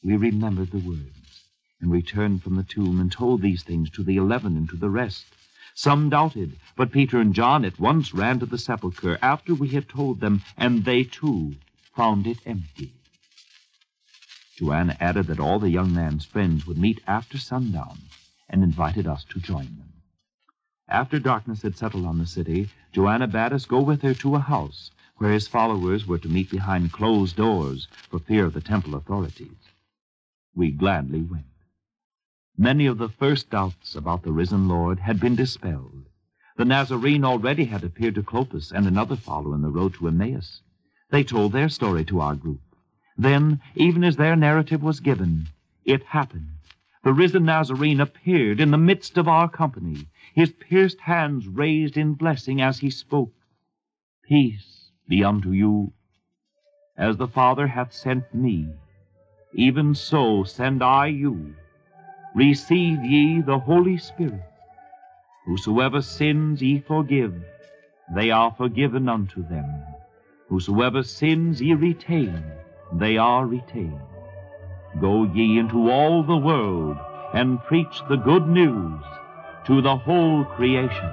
We 0.03 0.17
remembered 0.17 0.73
the 0.73 0.79
words, 0.79 1.45
and 1.81 1.93
returned 1.93 2.43
from 2.43 2.57
the 2.57 2.65
tomb, 2.65 2.99
and 2.99 3.13
told 3.13 3.41
these 3.41 3.63
things 3.63 3.91
to 3.91 4.03
the 4.03 4.17
eleven 4.17 4.57
and 4.57 4.69
to 4.71 4.77
the 4.77 4.91
rest. 4.91 5.27
Some 5.73 6.11
doubted, 6.11 6.57
but 6.75 6.91
Peter 6.91 7.21
and 7.21 7.33
John 7.33 7.65
at 7.65 7.79
once 7.79 8.13
ran 8.13 8.41
to 8.41 8.47
the 8.47 8.59
sepulchre 8.59 9.21
after 9.23 9.55
we 9.55 9.69
had 9.69 9.89
told 9.89 10.19
them, 10.19 10.43
and 10.57 10.85
they 10.85 11.05
too 11.05 11.55
found 11.95 12.27
it 12.27 12.39
empty. 12.45 12.91
Joanna 14.59 14.97
added 14.99 15.29
that 15.29 15.39
all 15.39 15.61
the 15.61 15.71
young 15.71 15.95
man's 15.95 16.25
friends 16.25 16.67
would 16.67 16.79
meet 16.79 17.01
after 17.07 17.39
sundown, 17.39 18.01
and 18.49 18.65
invited 18.65 19.07
us 19.07 19.23
to 19.27 19.39
join 19.39 19.77
them. 19.79 19.93
After 20.89 21.21
darkness 21.21 21.63
had 21.63 21.77
settled 21.77 22.05
on 22.05 22.19
the 22.19 22.27
city, 22.27 22.69
Joanna 22.91 23.29
bade 23.29 23.53
us 23.53 23.67
go 23.67 23.81
with 23.81 24.03
her 24.03 24.15
to 24.15 24.35
a 24.35 24.41
house 24.41 24.91
where 25.19 25.31
his 25.31 25.47
followers 25.47 26.09
were 26.09 26.19
to 26.19 26.29
meet 26.29 26.51
behind 26.51 26.91
closed 26.91 27.37
doors 27.37 27.87
for 28.11 28.19
fear 28.19 28.47
of 28.47 28.53
the 28.53 28.61
temple 28.61 28.97
authorities. 28.97 29.71
We 30.57 30.73
gladly 30.73 31.23
went. 31.23 31.47
Many 32.57 32.87
of 32.87 32.99
the 32.99 33.09
first 33.09 33.51
doubts 33.51 33.95
about 33.95 34.25
the 34.25 34.33
risen 34.33 34.67
Lord 34.67 34.99
had 34.99 35.21
been 35.21 35.37
dispelled. 35.37 36.09
The 36.57 36.65
Nazarene 36.65 37.25
already 37.25 37.67
had 37.67 37.85
appeared 37.85 38.17
to 38.17 38.25
Clopas 38.25 38.73
and 38.73 38.89
another 38.89 39.15
follower 39.15 39.55
in 39.55 39.63
the 39.63 39.71
road 39.71 39.95
to 39.95 40.09
Emmaus. 40.09 40.63
They 41.11 41.23
told 41.23 41.53
their 41.53 41.69
story 41.69 42.05
to 42.07 42.19
our 42.19 42.35
group. 42.35 42.61
Then, 43.19 43.61
even 43.75 44.05
as 44.05 44.17
their 44.17 44.37
narrative 44.37 44.81
was 44.81 45.01
given, 45.01 45.49
it 45.85 46.05
happened. 46.05 46.53
The 47.03 47.13
risen 47.13 47.45
Nazarene 47.45 48.01
appeared 48.01 48.61
in 48.61 48.71
the 48.71 48.79
midst 48.79 49.19
of 49.19 49.27
our 49.27 49.49
company, 49.49 50.07
his 50.35 50.53
pierced 50.53 51.01
hands 51.01 51.49
raised 51.49 51.97
in 51.97 52.15
blessing 52.15 52.61
as 52.61 52.79
he 52.79 52.91
spoke. 52.91 53.35
Peace 54.23 54.93
be 55.09 55.25
unto 55.25 55.51
you. 55.51 55.93
As 56.97 57.17
the 57.17 57.27
Father 57.27 57.67
hath 57.67 57.93
sent 57.93 58.33
me, 58.33 58.69
even 59.53 59.95
so 59.95 60.45
send 60.45 60.83
I 60.83 61.07
you 61.07 61.55
receive 62.35 63.03
ye 63.05 63.41
the 63.41 63.59
Holy 63.59 63.99
Spirit. 63.99 64.43
Whosoever 65.45 66.03
sins 66.03 66.63
ye 66.63 66.79
forgive, 66.81 67.35
they 68.15 68.31
are 68.31 68.53
forgiven 68.53 69.09
unto 69.09 69.43
them. 69.49 69.83
Whosoever 70.49 71.03
sins 71.03 71.61
ye 71.61 71.75
retain, 71.75 72.45
they 72.93 73.17
are 73.17 73.47
retained. 73.47 74.01
Go 75.01 75.25
ye 75.25 75.59
into 75.59 75.91
all 75.91 76.23
the 76.23 76.37
world 76.37 76.97
and 77.35 77.63
preach 77.65 78.03
the 78.09 78.17
good 78.17 78.49
news 78.49 79.03
to 79.67 79.83
the 79.83 79.97
whole 79.97 80.45
creation. 80.45 81.11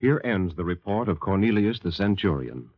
Here 0.00 0.20
ends 0.24 0.56
the 0.56 0.64
report 0.64 1.08
of 1.08 1.20
Cornelius 1.20 1.78
the 1.78 1.92
centurion. 1.92 2.70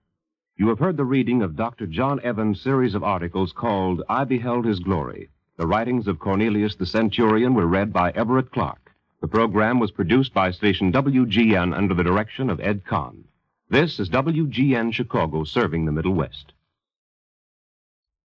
You 0.57 0.69
have 0.69 0.79
heard 0.79 0.97
the 0.97 1.05
reading 1.05 1.43
of 1.43 1.57
Dr. 1.57 1.85
John 1.85 2.21
Evans' 2.23 2.61
series 2.61 2.95
of 2.95 3.03
articles 3.03 3.53
called 3.53 4.05
I 4.09 4.23
Beheld 4.23 4.67
His 4.67 4.79
Glory. 4.79 5.29
The 5.57 5.67
writings 5.67 6.07
of 6.07 6.21
Cornelius 6.21 6.77
the 6.77 6.87
Centurion 6.87 7.55
were 7.55 7.67
read 7.67 7.93
by 7.93 8.13
Everett 8.13 8.53
Clark. 8.53 8.93
The 9.21 9.27
program 9.27 9.81
was 9.81 9.91
produced 9.91 10.33
by 10.33 10.53
station 10.53 10.93
WGN 10.93 11.77
under 11.77 11.93
the 11.93 12.05
direction 12.05 12.51
of 12.51 12.61
Ed 12.61 12.85
Kahn. 12.85 13.25
This 13.69 13.99
is 13.99 14.09
WGN 14.11 14.93
Chicago 14.93 15.43
serving 15.43 15.87
the 15.87 15.93
Middle 15.93 16.15
West. 16.15 16.53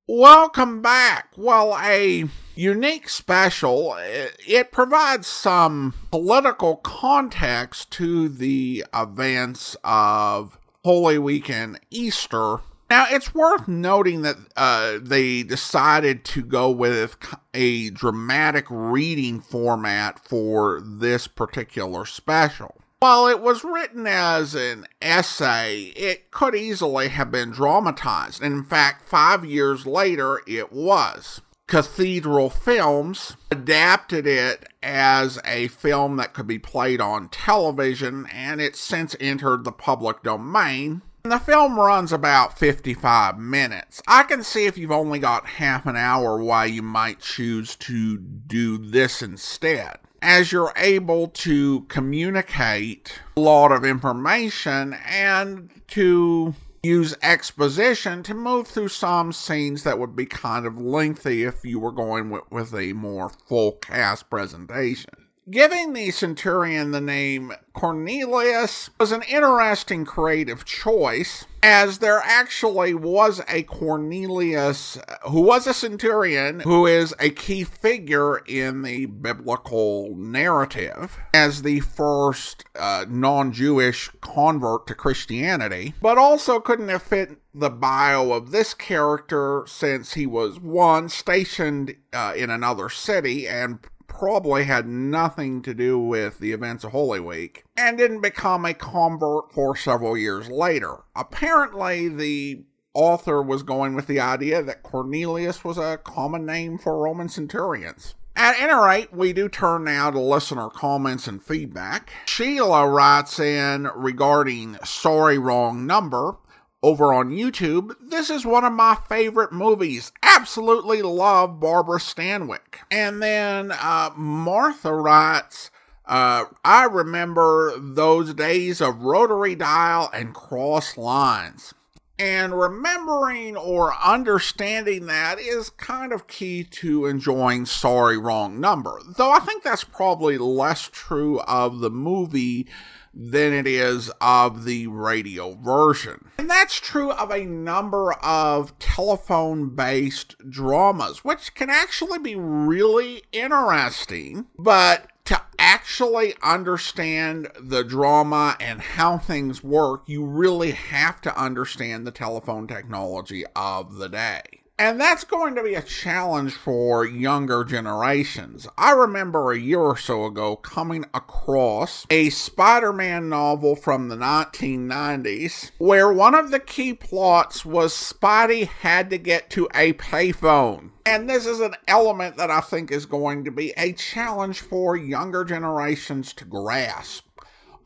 Welcome 0.07 0.81
back. 0.81 1.33
Well, 1.37 1.77
a 1.83 2.27
unique 2.55 3.09
special. 3.09 3.97
It 3.99 4.71
provides 4.71 5.27
some 5.27 5.95
political 6.13 6.77
context 6.77 7.91
to 7.93 8.29
the 8.29 8.85
events 8.95 9.77
of 9.83 10.57
Holy 10.85 11.19
Week 11.19 11.49
and 11.49 11.79
Easter. 11.91 12.59
Now, 12.91 13.07
it's 13.09 13.35
worth 13.35 13.69
noting 13.69 14.23
that 14.23 14.37
uh, 14.57 14.99
they 15.01 15.43
decided 15.43 16.25
to 16.27 16.43
go 16.43 16.71
with 16.71 17.17
a 17.55 17.91
dramatic 17.91 18.67
reading 18.69 19.41
format 19.41 20.19
for 20.19 20.83
this 20.85 21.27
particular 21.27 22.05
special. 22.05 22.77
While 22.99 23.29
it 23.29 23.41
was 23.41 23.65
written 23.65 24.07
as 24.07 24.55
an 24.55 24.87
essay, 25.01 25.93
it 25.97 26.31
could 26.31 26.55
easily 26.55 27.09
have 27.09 27.31
been 27.31 27.51
dramatized. 27.51 28.43
In 28.43 28.63
fact, 28.63 29.09
five 29.09 29.45
years 29.45 29.87
later, 29.87 30.41
it 30.47 30.73
was. 30.73 31.41
Cathedral 31.67 32.51
Films 32.51 33.37
adapted 33.51 34.27
it 34.27 34.69
as 34.83 35.39
a 35.45 35.69
film 35.69 36.17
that 36.17 36.35
could 36.35 36.47
be 36.47 36.59
played 36.59 37.01
on 37.01 37.29
television, 37.31 38.27
and 38.33 38.61
it's 38.61 38.81
since 38.81 39.17
entered 39.21 39.65
the 39.65 39.73
public 39.73 40.23
domain. 40.23 41.03
The 41.23 41.39
film 41.39 41.79
runs 41.79 42.13
about 42.13 42.59
55 42.59 43.39
minutes. 43.39 44.03
I 44.07 44.25
can 44.25 44.43
see 44.43 44.67
if 44.67 44.77
you've 44.77 44.91
only 44.91 45.19
got 45.19 45.47
half 45.47 45.87
an 45.87 45.97
hour 45.97 46.43
why 46.43 46.67
you 46.67 46.83
might 46.83 47.21
choose 47.21 47.77
to 47.77 48.19
do 48.19 48.77
this 48.77 49.23
instead 49.23 49.99
as 50.23 50.53
you're 50.53 50.73
able 50.77 51.29
to 51.29 51.81
communicate 51.83 53.21
a 53.37 53.41
lot 53.41 53.73
of 53.73 53.85
information 53.85 54.97
and 55.05 55.69
to 55.89 56.55
use 56.83 57.15
exposition 57.23 58.23
to 58.25 58.35
move 58.35 58.67
through 58.67 58.89
some 58.89 59.33
scenes 59.33 59.85
that 59.85 59.99
would 59.99 60.17
be 60.17 60.27
kind 60.27 60.67
of 60.67 60.79
lengthy 60.79 61.45
if 61.45 61.65
you 61.65 61.79
were 61.79 61.93
going 61.93 62.31
with, 62.31 62.43
with 62.51 62.75
a 62.75 62.93
more 62.93 63.29
full 63.29 63.73
cast 63.81 64.29
presentation. 64.29 65.22
Giving 65.51 65.93
the 65.93 66.13
centurion 66.13 66.93
the 66.93 67.01
name 67.01 67.53
Cornelius 67.73 68.91
was 69.01 69.11
an 69.11 69.23
interesting 69.23 70.05
creative 70.05 70.65
choice, 70.65 71.47
as 71.65 71.99
there 71.99 72.21
actually 72.25 72.95
was 72.95 73.41
a 73.49 73.65
Cornelius 73.65 74.99
who 75.29 75.41
was 75.41 75.67
a 75.67 75.75
centurion 75.75 76.61
who 76.61 76.87
is 76.87 77.13
a 77.19 77.31
key 77.31 77.65
figure 77.65 78.39
in 78.47 78.83
the 78.83 79.07
biblical 79.07 80.15
narrative 80.15 81.19
as 81.35 81.63
the 81.63 81.81
first 81.81 82.65
uh, 82.79 83.05
non 83.09 83.53
Jewish 83.53 84.11
convert 84.21 84.87
to 84.87 84.95
Christianity, 84.95 85.95
but 86.01 86.19
also 86.19 86.61
couldn't 86.61 86.89
have 86.89 87.03
fit 87.03 87.39
the 87.55 87.71
bio 87.71 88.33
of 88.33 88.51
this 88.51 88.73
character 88.75 89.65
since 89.67 90.15
he 90.15 90.27
was 90.27 90.59
one 90.59 91.09
stationed 91.09 91.95
uh, 92.13 92.33
in 92.35 92.49
another 92.49 92.89
city 92.89 93.47
and 93.47 93.79
probably 94.19 94.65
had 94.65 94.87
nothing 94.87 95.63
to 95.63 95.75
do 95.75 95.99
with 95.99 96.39
the 96.39 96.53
events 96.53 96.85
of 96.85 96.93
Holy 96.93 97.19
Week 97.19 97.65
and 97.77 97.97
didn't 97.99 98.21
become 98.21 98.65
a 98.65 98.75
convert 98.75 99.53
for 99.53 99.75
several 99.75 100.17
years 100.17 100.49
later. 100.49 100.99
Apparently, 101.17 102.09
the 102.09 102.65
author 102.95 103.43
was 103.43 103.63
going 103.63 103.95
with 103.95 104.07
the 104.07 104.21
idea 104.21 104.63
that 104.63 104.83
Cornelius 104.83 105.65
was 105.65 105.79
a 105.79 105.99
common 106.05 106.45
name 106.45 106.79
for 106.79 106.99
Roman 106.99 107.29
centurions. 107.29 108.15
At 108.37 108.59
any 108.59 108.73
rate, 108.73 109.13
we 109.13 109.33
do 109.33 109.49
turn 109.49 109.85
now 109.85 110.11
to 110.11 110.21
listener 110.21 110.69
comments 110.71 111.27
and 111.27 111.43
feedback. 111.43 112.13
Sheila 112.27 112.89
writes 112.89 113.39
in 113.39 113.89
regarding 113.95 114.79
Sorry 114.85 115.37
Wrong 115.37 115.87
Number 115.87 116.37
over 116.83 117.13
on 117.13 117.31
YouTube. 117.31 117.95
This 118.01 118.29
is 118.29 118.45
one 118.45 118.65
of 118.65 118.73
my 118.73 118.97
favorite 119.09 119.53
movies. 119.53 120.13
Absolutely 120.23 121.03
love 121.03 121.61
Barbara 121.61 121.99
Stanwyck. 121.99 122.81
And 122.91 123.23
then 123.23 123.73
uh, 123.73 124.11
Martha 124.17 124.93
writes, 124.93 125.71
uh, 126.07 126.45
I 126.65 126.85
remember 126.85 127.79
those 127.79 128.35
days 128.35 128.81
of 128.81 129.03
rotary 129.03 129.55
dial 129.55 130.11
and 130.13 130.35
cross 130.35 130.97
lines. 130.97 131.73
And 132.19 132.59
remembering 132.59 133.57
or 133.57 133.95
understanding 133.95 135.07
that 135.07 135.41
is 135.41 135.71
kind 135.71 136.13
of 136.13 136.29
key 136.29 136.63
to 136.65 137.07
enjoying 137.07 137.67
Sorry 137.67 138.17
Wrong 138.17 138.61
Number. 138.61 139.01
Though 139.17 139.33
I 139.33 139.41
think 139.41 139.65
that's 139.65 139.83
probably 139.83 140.39
less 140.39 140.89
true 140.93 141.41
of 141.41 141.81
the 141.81 141.91
movie 141.91 142.69
than 143.15 143.53
it 143.53 143.67
is 143.67 144.11
of 144.21 144.65
the 144.65 144.87
radio 144.87 145.55
version. 145.55 146.29
And 146.39 146.49
that's 146.49 146.81
true 146.81 147.11
of 147.11 147.31
a 147.31 147.45
number 147.45 148.13
of 148.15 148.79
telephone 148.79 149.75
based 149.75 150.37
dramas, 150.49 151.25
which 151.25 151.55
can 151.55 151.71
actually 151.71 152.19
be 152.19 152.35
really 152.35 153.23
interesting, 153.33 154.47
but 154.59 155.09
to 155.25 155.41
actually 155.59 156.35
understand 156.43 157.49
the 157.61 157.85
drama 157.85 158.57
and 158.59 158.81
how 158.81 159.19
things 159.19 159.63
work, 159.63 160.03
you 160.07 160.25
really 160.25 160.73
have 160.73 161.21
to 161.21 161.41
understand 161.41 162.07
the 162.07 162.11
telephone 162.11 162.67
technology 162.67 163.45
of 163.55 163.97
the 163.97 164.09
day. 164.09 164.62
And 164.83 165.01
that's 165.01 165.23
going 165.23 165.55
to 165.55 165.63
be 165.63 165.77
a 165.77 165.81
challenge 165.81 166.55
for 166.55 167.07
younger 167.07 167.63
generations. 167.63 168.67
I 168.77 168.91
remember 168.91 169.53
a 169.53 169.57
year 169.57 169.79
or 169.79 169.97
so 169.97 170.25
ago 170.25 170.57
coming 170.57 171.05
across 171.15 172.05
a 172.11 172.31
Spider 172.31 172.93
Man 172.93 173.29
novel 173.29 173.77
from 173.77 174.09
the 174.09 174.17
1990s 174.17 175.71
where 175.79 176.13
one 176.13 176.35
of 176.35 176.51
the 176.51 176.59
key 176.59 176.95
plots 176.95 177.65
was 177.65 177.95
Spidey 177.95 178.67
had 178.67 179.09
to 179.11 179.19
get 179.19 179.51
to 179.51 179.69
a 179.73 179.93
payphone. 179.93 180.91
And 181.07 181.31
this 181.31 181.47
is 181.47 181.61
an 181.61 181.77
element 181.87 182.37
that 182.39 182.51
I 182.51 182.61
think 182.61 182.91
is 182.91 183.07
going 183.07 183.45
to 183.45 183.53
be 183.53 183.73
a 183.77 183.93
challenge 183.93 184.63
for 184.63 184.97
younger 184.97 185.45
generations 185.45 186.33
to 186.33 186.45
grasp. 186.45 187.25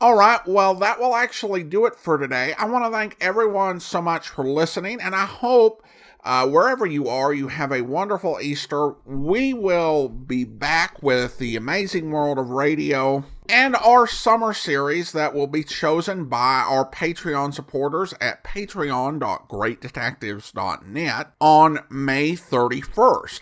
All 0.01 0.15
right, 0.15 0.41
well, 0.47 0.73
that 0.73 0.99
will 0.99 1.13
actually 1.13 1.61
do 1.61 1.85
it 1.85 1.95
for 1.95 2.17
today. 2.17 2.55
I 2.57 2.65
want 2.65 2.85
to 2.85 2.91
thank 2.91 3.17
everyone 3.21 3.81
so 3.81 4.01
much 4.01 4.29
for 4.29 4.43
listening, 4.43 4.99
and 4.99 5.15
I 5.15 5.25
hope 5.25 5.83
uh, 6.23 6.47
wherever 6.47 6.85
you 6.85 7.07
are, 7.07 7.33
you 7.33 7.47
have 7.47 7.71
a 7.71 7.81
wonderful 7.81 8.37
Easter. 8.41 8.91
We 9.05 9.53
will 9.53 10.09
be 10.09 10.43
back 10.43 11.01
with 11.01 11.37
the 11.37 11.55
amazing 11.55 12.11
world 12.11 12.37
of 12.37 12.49
radio 12.49 13.23
and 13.49 13.77
our 13.77 14.05
summer 14.07 14.53
series 14.53 15.13
that 15.13 15.33
will 15.33 15.47
be 15.47 15.63
chosen 15.63 16.25
by 16.25 16.65
our 16.67 16.89
Patreon 16.89 17.53
supporters 17.53 18.13
at 18.19 18.43
patreon.greatdetectives.net 18.43 21.31
on 21.39 21.79
May 21.89 22.33
31st. 22.33 23.39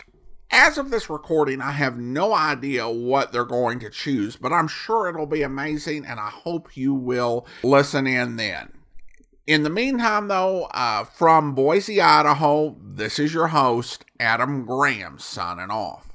As 0.52 0.78
of 0.78 0.92
this 0.92 1.10
recording, 1.10 1.60
I 1.60 1.72
have 1.72 1.98
no 1.98 2.34
idea 2.34 2.88
what 2.88 3.32
they're 3.32 3.46
going 3.46 3.80
to 3.80 3.90
choose, 3.90 4.36
but 4.36 4.54
I'm 4.54 4.68
sure 4.68 5.10
it'll 5.10 5.26
be 5.26 5.42
amazing 5.42 6.06
and 6.06 6.20
I 6.20 6.30
hope 6.30 6.78
you 6.78 6.94
will 6.94 7.48
listen 7.64 8.06
in 8.06 8.36
then. 8.36 8.72
In 9.48 9.62
the 9.62 9.70
meantime, 9.70 10.28
though, 10.28 10.64
uh, 10.72 11.04
from 11.04 11.54
Boise, 11.54 12.02
Idaho, 12.02 12.76
this 12.82 13.20
is 13.20 13.32
your 13.32 13.48
host, 13.48 14.04
Adam 14.20 14.66
Graham, 14.66 15.20
signing 15.20 15.70
off. 15.70 16.08